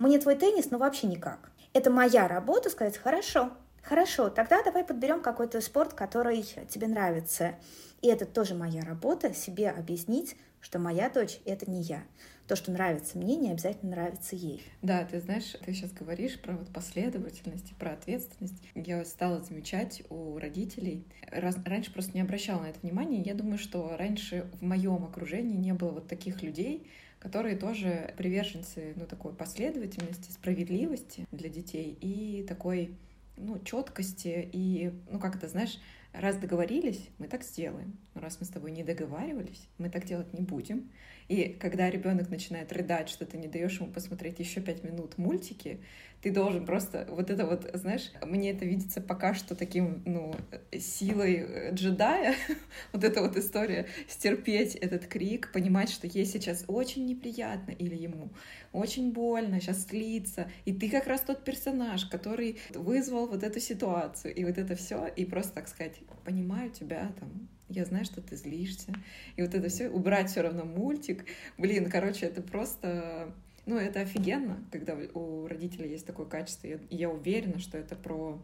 [0.03, 1.51] мне твой теннис, ну вообще никак.
[1.73, 3.51] Это моя работа сказать, хорошо,
[3.81, 7.55] хорошо, тогда давай подберем какой-то спорт, который тебе нравится.
[8.01, 12.03] И это тоже моя работа, себе объяснить, что моя дочь— это не я
[12.47, 14.61] то, что нравится мне, не обязательно нравится ей.
[14.81, 18.61] Да, ты знаешь, ты сейчас говоришь про вот последовательность, про ответственность.
[18.75, 23.57] Я стала замечать у родителей, раз, раньше просто не обращала на это внимания, я думаю,
[23.57, 26.87] что раньше в моем окружении не было вот таких людей,
[27.23, 32.97] которые тоже приверженцы ну, такой последовательности, справедливости для детей и такой
[33.37, 35.79] ну, четкости и, ну, как это, знаешь,
[36.11, 37.97] раз договорились, мы так сделаем.
[38.13, 40.91] Но раз мы с тобой не договаривались, мы так делать не будем.
[41.29, 45.79] И когда ребенок начинает рыдать, что ты не даешь ему посмотреть еще пять минут мультики,
[46.23, 50.33] ты должен просто вот это вот, знаешь, мне это видится пока что таким, ну,
[50.71, 52.35] силой э, джедая,
[52.93, 58.29] вот эта вот история, стерпеть этот крик, понимать, что ей сейчас очень неприятно или ему
[58.71, 64.33] очень больно, сейчас слиться, и ты как раз тот персонаж, который вызвал вот эту ситуацию,
[64.33, 68.37] и вот это все, и просто, так сказать, понимаю тебя, там, я знаю, что ты
[68.37, 68.93] злишься,
[69.35, 71.25] и вот это все, убрать все равно мультик,
[71.57, 73.33] блин, короче, это просто
[73.65, 76.67] ну, это офигенно, когда у родителей есть такое качество.
[76.67, 78.41] И я уверена, что это про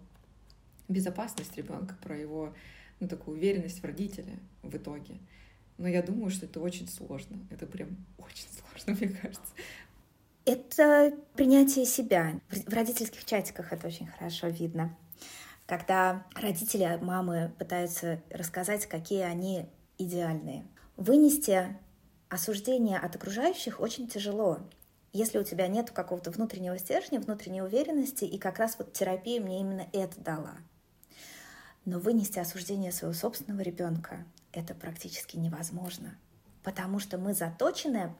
[0.88, 2.54] безопасность ребенка, про его,
[3.00, 5.20] ну, такую уверенность в родителе в итоге.
[5.78, 7.38] Но я думаю, что это очень сложно.
[7.50, 9.54] Это прям очень сложно, мне кажется.
[10.46, 12.40] Это принятие себя.
[12.50, 14.98] В родительских чатиках это очень хорошо видно.
[15.66, 19.68] Когда родители, мамы пытаются рассказать, какие они
[20.00, 20.66] идеальные.
[20.96, 21.78] Вынести
[22.30, 24.60] осуждение от окружающих очень тяжело
[25.14, 29.60] если у тебя нет какого-то внутреннего стержня, внутренней уверенности, и как раз вот терапия мне
[29.62, 30.58] именно это дала.
[31.86, 36.18] Но вынести осуждение своего собственного ребенка это практически невозможно.
[36.64, 38.14] потому что мы заточены,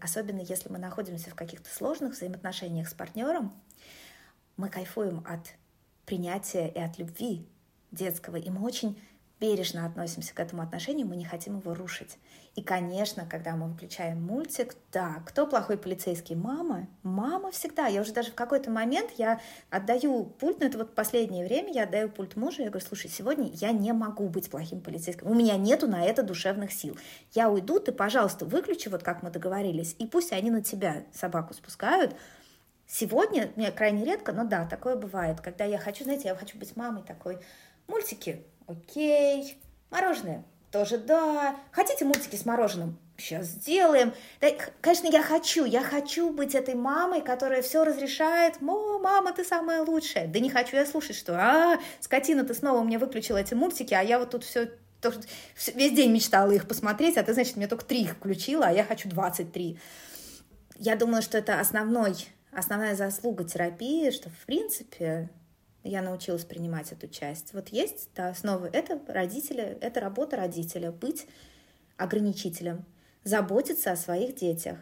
[0.00, 3.52] особенно если мы находимся в каких-то сложных взаимоотношениях с партнером,
[4.56, 5.54] мы кайфуем от
[6.04, 7.48] принятия и от любви
[7.90, 9.00] детского, и мы очень
[9.40, 12.18] бережно относимся к этому отношению, мы не хотим его рушить.
[12.56, 16.34] И, конечно, когда мы выключаем мультик, да, кто плохой полицейский?
[16.34, 16.88] Мама.
[17.02, 17.86] Мама всегда.
[17.86, 21.82] Я уже даже в какой-то момент я отдаю пульт, но это вот последнее время я
[21.82, 25.30] отдаю пульт мужу, я говорю, слушай, сегодня я не могу быть плохим полицейским.
[25.30, 26.96] У меня нету на это душевных сил.
[27.34, 31.52] Я уйду, ты, пожалуйста, выключи, вот как мы договорились, и пусть они на тебя собаку
[31.52, 32.16] спускают,
[32.88, 36.76] Сегодня, мне крайне редко, но да, такое бывает, когда я хочу, знаете, я хочу быть
[36.76, 37.40] мамой такой,
[37.88, 39.58] мультики, окей,
[39.90, 40.44] мороженое,
[40.78, 41.56] тоже да.
[41.72, 42.98] Хотите мультики с мороженым?
[43.16, 44.12] Сейчас сделаем.
[44.40, 44.48] Да,
[44.82, 48.60] конечно, я хочу, я хочу быть этой мамой, которая все разрешает.
[48.60, 50.26] Мо, мама, ты самая лучшая.
[50.26, 54.02] Да не хочу я слушать, что, а, скотина, ты снова мне выключила эти мультики, а
[54.02, 54.70] я вот тут все
[55.74, 58.82] весь день мечтала их посмотреть, а ты, значит, мне только три их включила, а я
[58.82, 59.78] хочу 23.
[60.78, 62.16] Я думаю, что это основной,
[62.50, 65.30] основная заслуга терапии, что, в принципе,
[65.86, 67.52] я научилась принимать эту часть.
[67.52, 71.26] Вот есть, да, снова это родители, это работа родителя, быть
[71.96, 72.84] ограничителем,
[73.24, 74.78] заботиться о своих детях.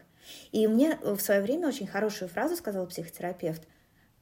[0.52, 3.62] И мне в свое время очень хорошую фразу сказал психотерапевт.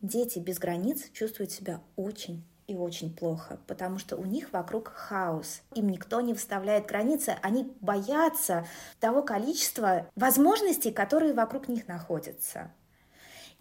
[0.01, 5.63] Дети без границ чувствуют себя очень и очень плохо, потому что у них вокруг хаос.
[5.75, 8.67] Им никто не выставляет границы, они боятся
[8.99, 12.73] того количества возможностей, которые вокруг них находятся.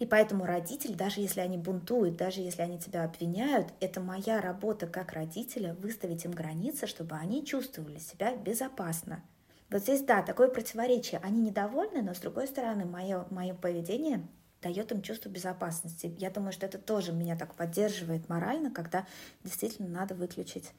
[0.02, 4.88] И поэтому родитель, даже если они бунтуют, даже если они тебя обвиняют, это моя работа
[4.88, 9.22] как родителя выставить им границы, чтобы они чувствовали себя безопасно.
[9.70, 11.20] Вот здесь, да, такое противоречие.
[11.22, 14.26] Они недовольны, но с другой стороны, мое, мое поведение
[14.60, 16.12] дает им чувство безопасности.
[16.18, 19.06] Я думаю, что это тоже меня так поддерживает морально, когда
[19.44, 20.72] действительно надо выключить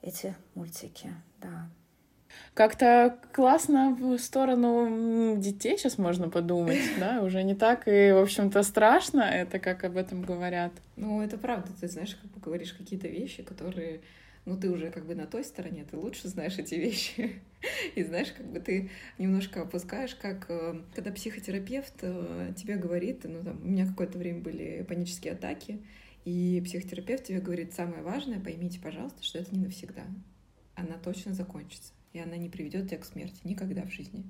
[0.00, 1.12] эти мультики.
[1.40, 1.68] Да.
[2.54, 8.62] Как-то классно в сторону детей сейчас можно подумать, да, уже не так и, в общем-то,
[8.62, 10.72] страшно это, как об этом говорят.
[10.96, 14.00] Ну, это правда, ты знаешь, как бы говоришь какие-то вещи, которые
[14.46, 17.40] ну, ты уже как бы на той стороне, ты лучше знаешь эти вещи.
[17.94, 23.42] И знаешь, как бы ты немножко опускаешь, как э, когда психотерапевт э, тебе говорит, ну,
[23.44, 25.80] там, у меня какое-то время были панические атаки,
[26.24, 30.04] и психотерапевт тебе говорит, самое важное, поймите, пожалуйста, что это не навсегда.
[30.74, 34.24] Она точно закончится и она не приведет тебя к смерти никогда в жизни.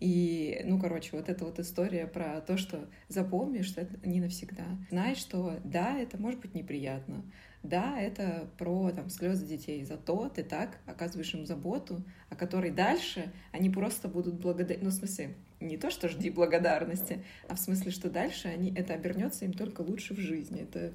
[0.00, 4.64] И, ну, короче, вот эта вот история про то, что запомни, что это не навсегда.
[4.90, 7.24] Знай, что да, это может быть неприятно,
[7.64, 13.32] да, это про там слезы детей, зато ты так оказываешь им заботу, о которой дальше
[13.50, 14.84] они просто будут благодарны.
[14.84, 18.94] Ну, в смысле, не то, что жди благодарности, а в смысле, что дальше они, это
[18.94, 20.62] обернется им только лучше в жизни.
[20.62, 20.92] Это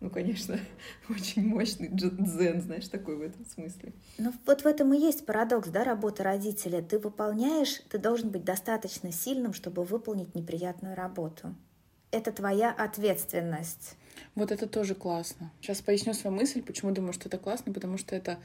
[0.00, 0.58] ну, конечно,
[1.08, 3.92] очень мощный дзен, знаешь, такой в этом смысле.
[4.18, 6.82] Ну, вот в этом и есть парадокс, да, работы родителя.
[6.82, 11.54] Ты выполняешь, ты должен быть достаточно сильным, чтобы выполнить неприятную работу.
[12.10, 13.96] Это твоя ответственность.
[14.34, 15.52] Вот это тоже классно.
[15.60, 18.38] Сейчас поясню свою мысль, почему думаю, что это классно, потому что это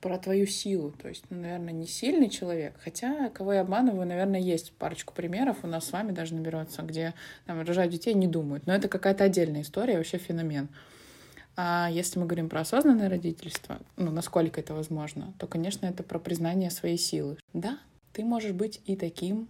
[0.00, 0.92] про твою силу.
[0.92, 2.74] То есть, ну, наверное, не сильный человек.
[2.82, 7.14] Хотя, кого я обманываю, наверное, есть парочку примеров у нас с вами даже наберется, где
[7.46, 8.66] там рожают детей не думают.
[8.66, 10.68] Но это какая-то отдельная история, вообще феномен.
[11.56, 16.18] А если мы говорим про осознанное родительство, ну, насколько это возможно, то, конечно, это про
[16.18, 17.36] признание своей силы.
[17.52, 17.78] Да,
[18.12, 19.48] ты можешь быть и таким,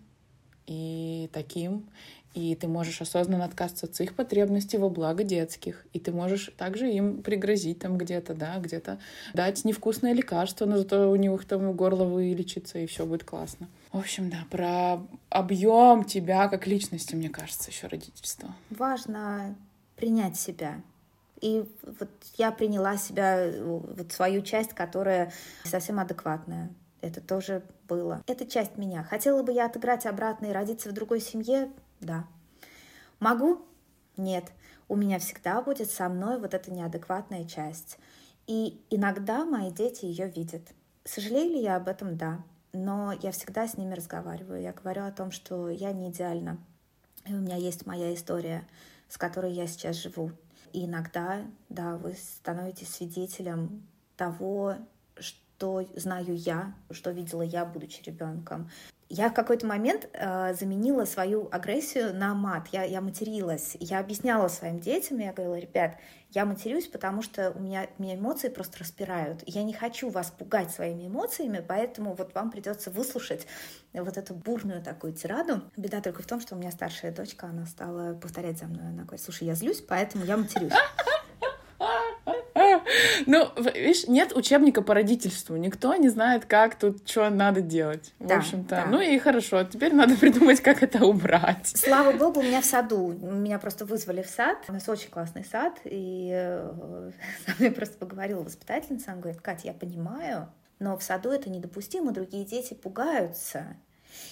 [0.67, 1.89] и таким,
[2.35, 5.85] и ты можешь осознанно отказаться от своих потребностей во благо детских.
[5.93, 8.99] И ты можешь также им пригрозить там где-то, да, где-то
[9.35, 13.69] дать невкусное лекарство, но зато у них там горло вылечится, и все будет классно.
[13.93, 18.55] В общем, да, про объем тебя как личности, мне кажется, еще родительство.
[18.71, 19.57] Важно
[19.97, 20.81] принять себя.
[21.41, 25.33] И вот я приняла себя, вот свою часть, которая
[25.65, 26.71] совсем адекватная.
[27.01, 28.23] Это тоже было.
[28.27, 29.03] Это часть меня.
[29.03, 31.71] Хотела бы я отыграть обратно и родиться в другой семье?
[32.01, 32.27] Да.
[33.19, 33.65] Могу?
[34.17, 34.53] Нет.
[34.89, 37.99] У меня всегда будет со мной вот эта неадекватная часть.
[38.47, 40.63] И иногда мои дети ее видят.
[41.05, 42.17] Сожалею ли я об этом?
[42.17, 42.43] Да.
[42.73, 44.61] Но я всегда с ними разговариваю.
[44.61, 46.59] Я говорю о том, что я не идеальна.
[47.27, 48.67] И у меня есть моя история,
[49.09, 50.33] с которой я сейчас живу.
[50.73, 53.87] И иногда, да, вы становитесь свидетелем
[54.17, 54.77] того,
[55.19, 58.71] что знаю я, что видела я, будучи ребенком.
[59.13, 62.69] Я в какой-то момент э, заменила свою агрессию на мат.
[62.71, 63.77] Я, я материлась.
[63.81, 65.97] Я объясняла своим детям, я говорила, ребят,
[66.31, 69.43] я матерюсь, потому что у меня, меня эмоции просто распирают.
[69.47, 73.49] Я не хочу вас пугать своими эмоциями, поэтому вот вам придется выслушать
[73.93, 75.63] вот эту бурную такую тираду.
[75.77, 78.91] Беда только в том, что у меня старшая дочка, она стала повторять за мной.
[78.91, 80.73] Она говорит, слушай, я злюсь, поэтому я матерюсь.
[83.27, 85.57] Ну, видишь, нет учебника по родительству.
[85.57, 88.13] Никто не знает, как тут что надо делать.
[88.19, 88.87] В общем-то.
[88.89, 89.65] Ну и хорошо.
[89.65, 91.73] Теперь надо придумать, как это убрать.
[91.75, 93.13] Слава богу, у меня в саду.
[93.21, 94.59] Меня просто вызвали в сад.
[94.69, 95.79] У нас очень классный сад.
[95.85, 97.11] И э,
[97.47, 99.13] со мной просто поговорила воспитательница.
[99.13, 100.49] Она говорит, Катя, я понимаю,
[100.79, 103.77] но в саду это недопустимо, другие дети пугаются.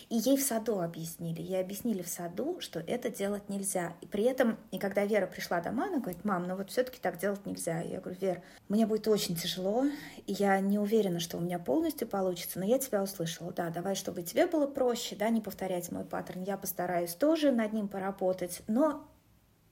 [0.08, 1.40] И ей в саду объяснили.
[1.40, 3.94] Ей объяснили в саду, что это делать нельзя.
[4.00, 7.18] И при этом, и когда Вера пришла домой, она говорит, мам, ну вот все-таки так
[7.18, 7.80] делать нельзя.
[7.80, 9.84] Я говорю, Вер, мне будет очень тяжело,
[10.26, 13.52] и я не уверена, что у меня полностью получится, но я тебя услышала.
[13.52, 16.42] Да, давай, чтобы тебе было проще, да, не повторять мой паттерн.
[16.42, 19.06] Я постараюсь тоже над ним поработать, но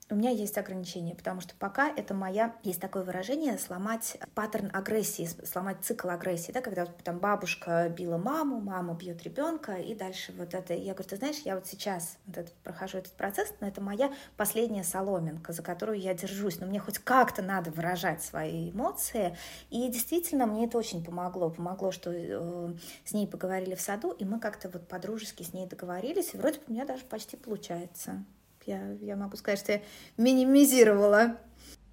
[0.09, 5.27] у меня есть ограничения, потому что пока это моя, есть такое выражение, сломать паттерн агрессии,
[5.45, 10.53] сломать цикл агрессии, да, когда там бабушка била маму, мама бьет ребенка, и дальше вот
[10.53, 10.73] это.
[10.73, 14.13] Я говорю, ты знаешь, я вот сейчас вот этот, прохожу этот процесс, но это моя
[14.37, 19.35] последняя соломинка, за которую я держусь, но мне хоть как-то надо выражать свои эмоции,
[19.69, 24.23] и действительно мне это очень помогло, помогло, что э, с ней поговорили в саду, и
[24.23, 28.23] мы как-то вот по-дружески с ней договорились, и вроде бы у меня даже почти получается.
[28.67, 29.81] Я, я могу сказать, что я
[30.17, 31.37] минимизировала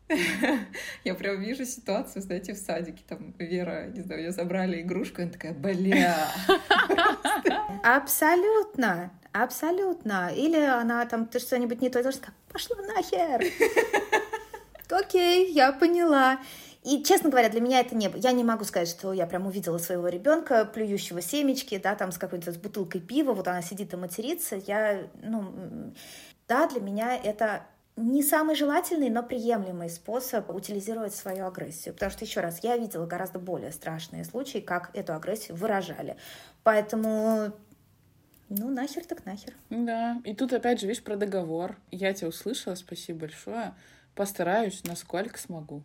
[1.05, 5.25] я прям вижу ситуацию, знаете, в садике, там Вера, не знаю, ее забрали игрушку, и
[5.25, 6.29] она такая, бля.
[7.83, 10.31] Абсолютно, абсолютно.
[10.35, 13.45] Или она там, ты что-нибудь не то, сказала, пошла нахер.
[14.91, 16.39] Окей, я поняла.
[16.83, 18.11] И, честно говоря, для меня это не...
[18.17, 22.19] Я не могу сказать, что я прям увидела своего ребенка, плюющего семечки, да, там с
[22.19, 24.57] какой-то с бутылкой пива, вот она сидит и матерится.
[24.57, 25.95] Я, ну,
[26.49, 27.67] да, для меня это
[27.97, 31.95] не самый желательный, но приемлемый способ утилизировать свою агрессию.
[31.95, 36.17] Потому что, еще раз, я видела гораздо более страшные случаи, как эту агрессию выражали.
[36.65, 37.53] Поэтому
[38.49, 39.55] ну, нахер так нахер.
[39.71, 41.77] Да, и тут опять же, видишь, про договор.
[41.91, 43.75] Я тебя услышала, спасибо большое.
[44.15, 45.83] Постараюсь, насколько смогу.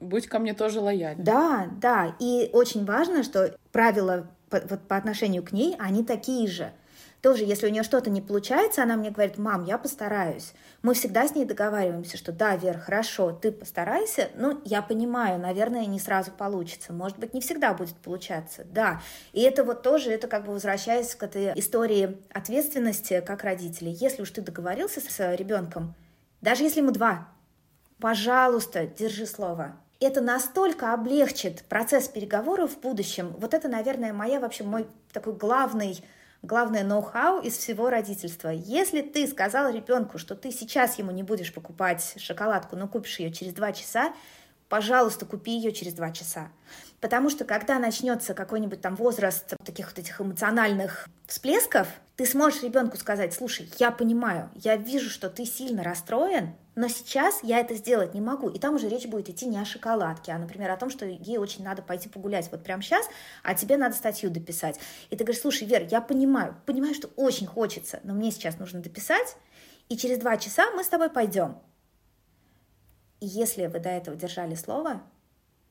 [0.00, 1.24] Будь ко мне тоже лояльна.
[1.24, 2.16] Да, да.
[2.20, 6.72] И очень важно, что правила по, вот по отношению к ней, они такие же
[7.22, 10.52] тоже, если у нее что-то не получается, она мне говорит, мам, я постараюсь.
[10.82, 15.86] Мы всегда с ней договариваемся, что да, Вер, хорошо, ты постарайся, ну, я понимаю, наверное,
[15.86, 19.00] не сразу получится, может быть, не всегда будет получаться, да.
[19.32, 23.92] И это вот тоже, это как бы возвращаясь к этой истории ответственности как родителей.
[23.92, 25.94] Если уж ты договорился с ребенком,
[26.40, 27.28] даже если ему два,
[27.98, 33.34] пожалуйста, держи слово, это настолько облегчит процесс переговоров в будущем.
[33.38, 36.04] Вот это, наверное, моя вообще мой такой главный
[36.46, 38.48] главное ноу-хау из всего родительства.
[38.48, 43.32] Если ты сказал ребенку, что ты сейчас ему не будешь покупать шоколадку, но купишь ее
[43.32, 44.14] через два часа,
[44.68, 46.48] пожалуйста, купи ее через два часа.
[47.00, 52.96] Потому что когда начнется какой-нибудь там возраст таких вот этих эмоциональных всплесков, ты сможешь ребенку
[52.96, 58.12] сказать, слушай, я понимаю, я вижу, что ты сильно расстроен, но сейчас я это сделать
[58.12, 58.50] не могу.
[58.50, 61.38] И там уже речь будет идти не о шоколадке, а, например, о том, что ей
[61.38, 63.08] очень надо пойти погулять вот прямо сейчас,
[63.42, 64.78] а тебе надо статью дописать.
[65.08, 68.80] И ты говоришь, слушай, Вер, я понимаю, понимаю, что очень хочется, но мне сейчас нужно
[68.80, 69.36] дописать,
[69.88, 71.58] и через два часа мы с тобой пойдем.
[73.20, 75.00] И если вы до этого держали слово,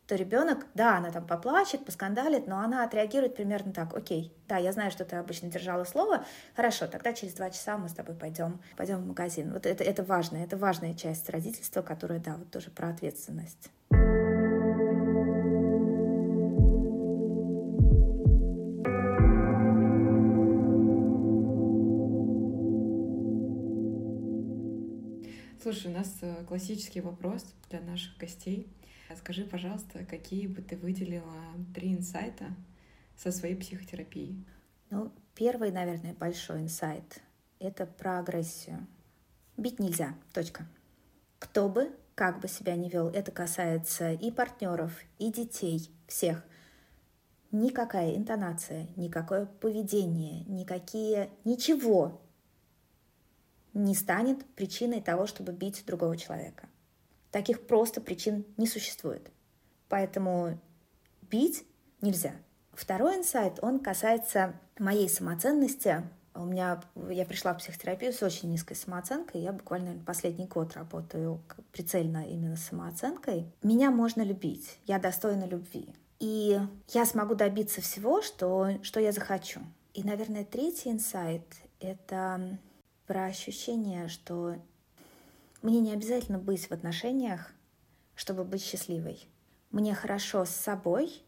[0.08, 4.72] то ребенок, да, она там поплачет, поскандалит, но она отреагирует примерно так, окей, да, я
[4.72, 6.26] знаю, что ты обычно держала слово,
[6.56, 9.51] хорошо, тогда через два часа мы с тобой пойдем, пойдем в магазин.
[9.51, 13.72] Вот это, это важно, это важная часть родительства, которая, да, вот тоже про ответственность.
[25.64, 28.72] Слушай, у нас э, классический вопрос для наших гостей—
[29.14, 31.34] Скажи, пожалуйста, какие бы ты выделила
[31.74, 32.45] три инсайта
[33.16, 34.43] со своей психотерапией?
[34.89, 37.22] Ну, первый, наверное, большой инсайт—
[37.60, 38.88] это про агрессию.
[39.58, 40.68] Бить нельзя, точка.
[41.39, 46.43] Кто бы, как бы себя не вел, это касается и партнеров, и детей, всех.
[47.51, 52.22] Никакая интонация, никакое поведение, никакие, ничего
[53.74, 56.68] не станет причиной того, чтобы бить другого человека.
[57.36, 59.29] Таких просто причин не существует.
[59.89, 60.57] Поэтому
[61.23, 61.65] бить
[61.99, 62.31] нельзя.
[62.71, 66.09] Второй инсайт, он касается моей самоценности.
[66.33, 69.41] У меня, я пришла в психотерапию с очень низкой самооценкой.
[69.41, 71.41] Я буквально последний год работаю
[71.73, 73.51] прицельно именно с самооценкой.
[73.61, 75.93] Меня можно любить, я достойна любви.
[76.21, 76.57] И
[76.88, 79.59] я смогу добиться всего, что, что я захочу.
[79.93, 81.43] И, наверное, третий инсайт—
[81.81, 82.57] это
[83.07, 84.55] про ощущение, что
[85.66, 87.53] мне не обязательно быть в отношениях,
[88.16, 89.28] чтобы быть счастливой.
[89.72, 91.22] Мне хорошо с собой,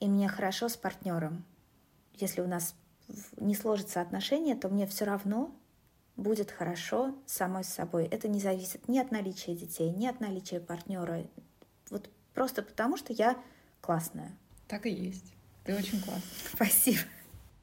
[0.00, 1.44] и мне хорошо с партнером.
[2.14, 2.74] Если у нас
[3.36, 5.54] не сложатся отношения, то мне все равно
[6.16, 8.06] будет хорошо самой с собой.
[8.06, 11.26] Это не зависит ни от наличия детей, ни от наличия партнера.
[11.90, 13.36] Вот Просто потому, что я
[13.80, 14.32] классная.
[14.68, 15.34] Так и есть.
[15.64, 16.22] Ты очень классная.
[16.54, 17.00] Спасибо.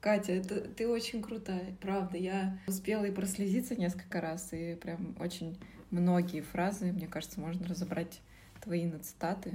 [0.02, 2.18] Катя, это, ты очень крутая, правда.
[2.18, 5.60] Я успела и прослезиться несколько раз, и прям очень
[5.92, 8.22] многие фразы, мне кажется, можно разобрать
[8.62, 9.54] твои на цитаты.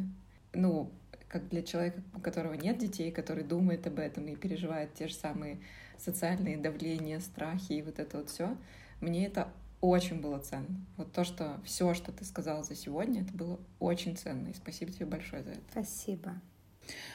[0.52, 0.90] Ну,
[1.28, 5.14] как для человека, у которого нет детей, который думает об этом и переживает те же
[5.14, 5.58] самые
[5.98, 8.56] социальные давления, страхи и вот это вот все,
[9.00, 9.48] мне это
[9.80, 10.80] очень было ценно.
[10.96, 14.48] Вот то, что все, что ты сказала за сегодня, это было очень ценно.
[14.48, 15.60] И спасибо тебе большое за это.
[15.72, 16.40] Спасибо.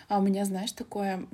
[0.07, 1.25] А у меня, знаешь, такое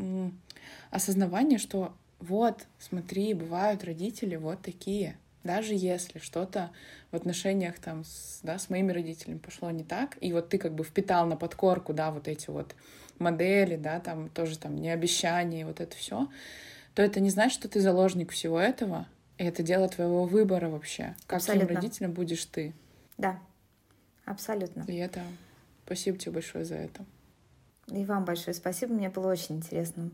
[0.92, 5.18] осознавание, что вот, смотри, бывают родители вот такие.
[5.44, 6.72] Даже если что-то
[7.12, 10.74] в отношениях там с, да, с моими родителями пошло не так, и вот ты как
[10.74, 12.76] бы впитал на подкорку, да, вот эти вот
[13.20, 16.28] модели, да, там тоже там не обещания, вот это все,
[16.96, 19.08] то это не значит, что ты заложник всего этого,
[19.38, 21.16] и это дело твоего выбора вообще.
[21.28, 21.68] Как Абсолютно.
[21.68, 22.74] твоим родителям будешь ты.
[23.18, 23.40] Да,
[24.26, 24.84] абсолютно.
[24.88, 25.22] И это...
[25.86, 27.06] Спасибо тебе большое за это.
[27.92, 28.94] И вам большое спасибо.
[28.94, 30.10] Мне было очень интересно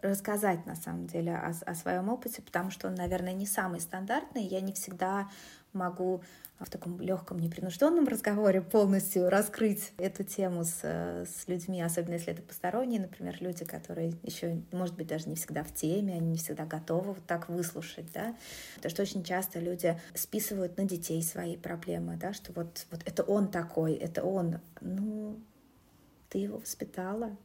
[0.00, 4.42] рассказать, на самом деле, о, о своем опыте, потому что он, наверное, не самый стандартный.
[4.42, 5.28] Я не всегда
[5.74, 6.22] могу
[6.60, 12.42] в таком легком, непринужденном разговоре полностью раскрыть эту тему с, с людьми, особенно если это
[12.42, 16.64] посторонние, например, люди, которые еще, может быть, даже не всегда в теме, они не всегда
[16.64, 18.36] готовы вот так выслушать, да,
[18.76, 23.24] потому что очень часто люди списывают на детей свои проблемы, да, что вот, вот это
[23.24, 25.36] он такой, это он, ну,
[26.34, 27.36] ты его воспитала,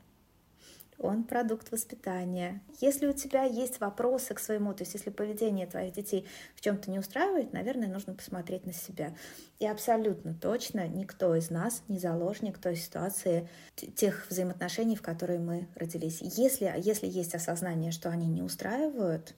[0.97, 2.63] он продукт воспитания.
[2.81, 6.25] Если у тебя есть вопросы к своему, то есть если поведение твоих детей
[6.55, 9.15] в чем-то не устраивает, наверное, нужно посмотреть на себя.
[9.59, 15.67] И абсолютно точно никто из нас не заложник той ситуации, тех взаимоотношений, в которые мы
[15.75, 16.21] родились.
[16.21, 19.35] Если, если есть осознание, что они не устраивают,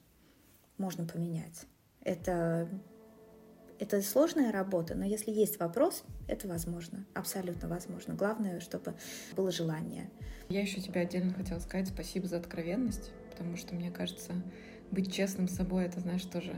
[0.78, 1.66] можно поменять.
[2.00, 2.70] Это
[3.82, 8.14] это сложная работа, но если есть вопрос, это возможно, абсолютно возможно.
[8.14, 8.94] Главное, чтобы
[9.34, 10.08] было желание.
[10.48, 14.34] Я еще тебе отдельно хотела сказать спасибо за откровенность, потому что, мне кажется,
[14.92, 16.54] быть честным с собой— это, знаешь, тоже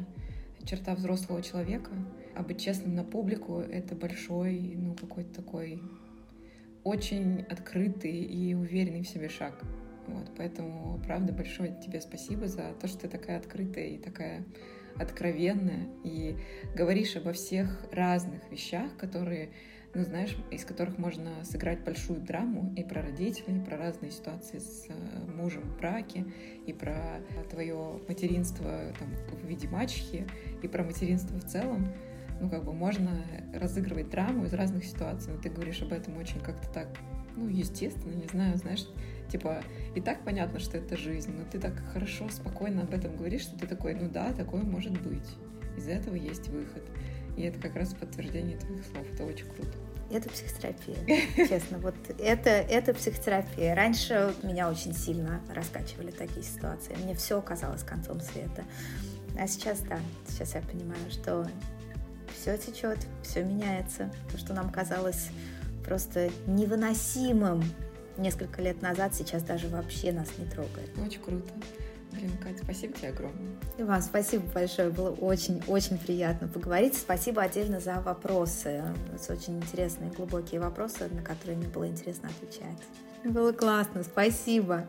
[0.66, 1.90] черта взрослого человека,
[2.36, 5.82] а быть честным на публику— это большой, ну, какой-то такой
[6.82, 9.62] очень открытый и уверенный в себе шаг.
[10.08, 14.44] Вот, поэтому, правда, большое тебе спасибо за то, что ты такая открытая и такая
[14.99, 16.36] откровенная и
[16.74, 19.51] говоришь обо всех разных вещах, которые,
[19.95, 24.59] ну, знаешь, из которых можно сыграть большую драму и про родителей, и про разные ситуации
[24.59, 24.95] с э,
[25.32, 26.24] мужем в браке,
[26.66, 27.20] и про
[27.51, 30.26] твое материнство там, в виде мачехи,
[30.62, 31.88] и про материнство в целом.
[32.40, 33.24] Ну, как бы можно
[33.55, 36.88] разыгрывать драму из разных ситуаций, но ты говоришь об этом очень как-то так,
[37.36, 38.86] ну, естественно, не знаю, знаешь,
[39.28, 39.62] Типа,
[39.94, 43.58] и так понятно, что это жизнь, но ты так хорошо, спокойно об этом говоришь, что
[43.58, 45.28] ты такой, ну да, такое может быть.
[45.76, 46.82] Из этого есть выход.
[47.36, 49.06] И это как раз подтверждение твоих слов.
[49.12, 49.76] Это очень круто.
[50.10, 50.96] Это психотерапия,
[51.48, 51.78] честно.
[51.78, 53.74] Вот это, это психотерапия.
[53.74, 56.94] Раньше меня очень сильно раскачивали такие ситуации.
[57.02, 58.64] Мне все казалось концом света.
[59.38, 59.98] А сейчас, да,
[60.28, 61.48] сейчас я понимаю, что
[62.32, 64.12] все течет, все меняется.
[64.30, 65.30] То, что нам казалось
[65.84, 67.62] просто невыносимым
[68.16, 70.90] несколько лет назад, сейчас даже вообще нас не трогает.
[71.04, 71.52] Очень круто.
[72.12, 73.56] Блин, Катя, спасибо тебе огромное.
[73.76, 76.94] И вам спасибо большое, было очень-очень приятно поговорить.
[76.94, 78.84] Спасибо отдельно за вопросы.
[79.12, 82.78] Это очень интересные, глубокие вопросы, на которые мне было интересно отвечать.
[83.24, 84.88] Было классно, спасибо.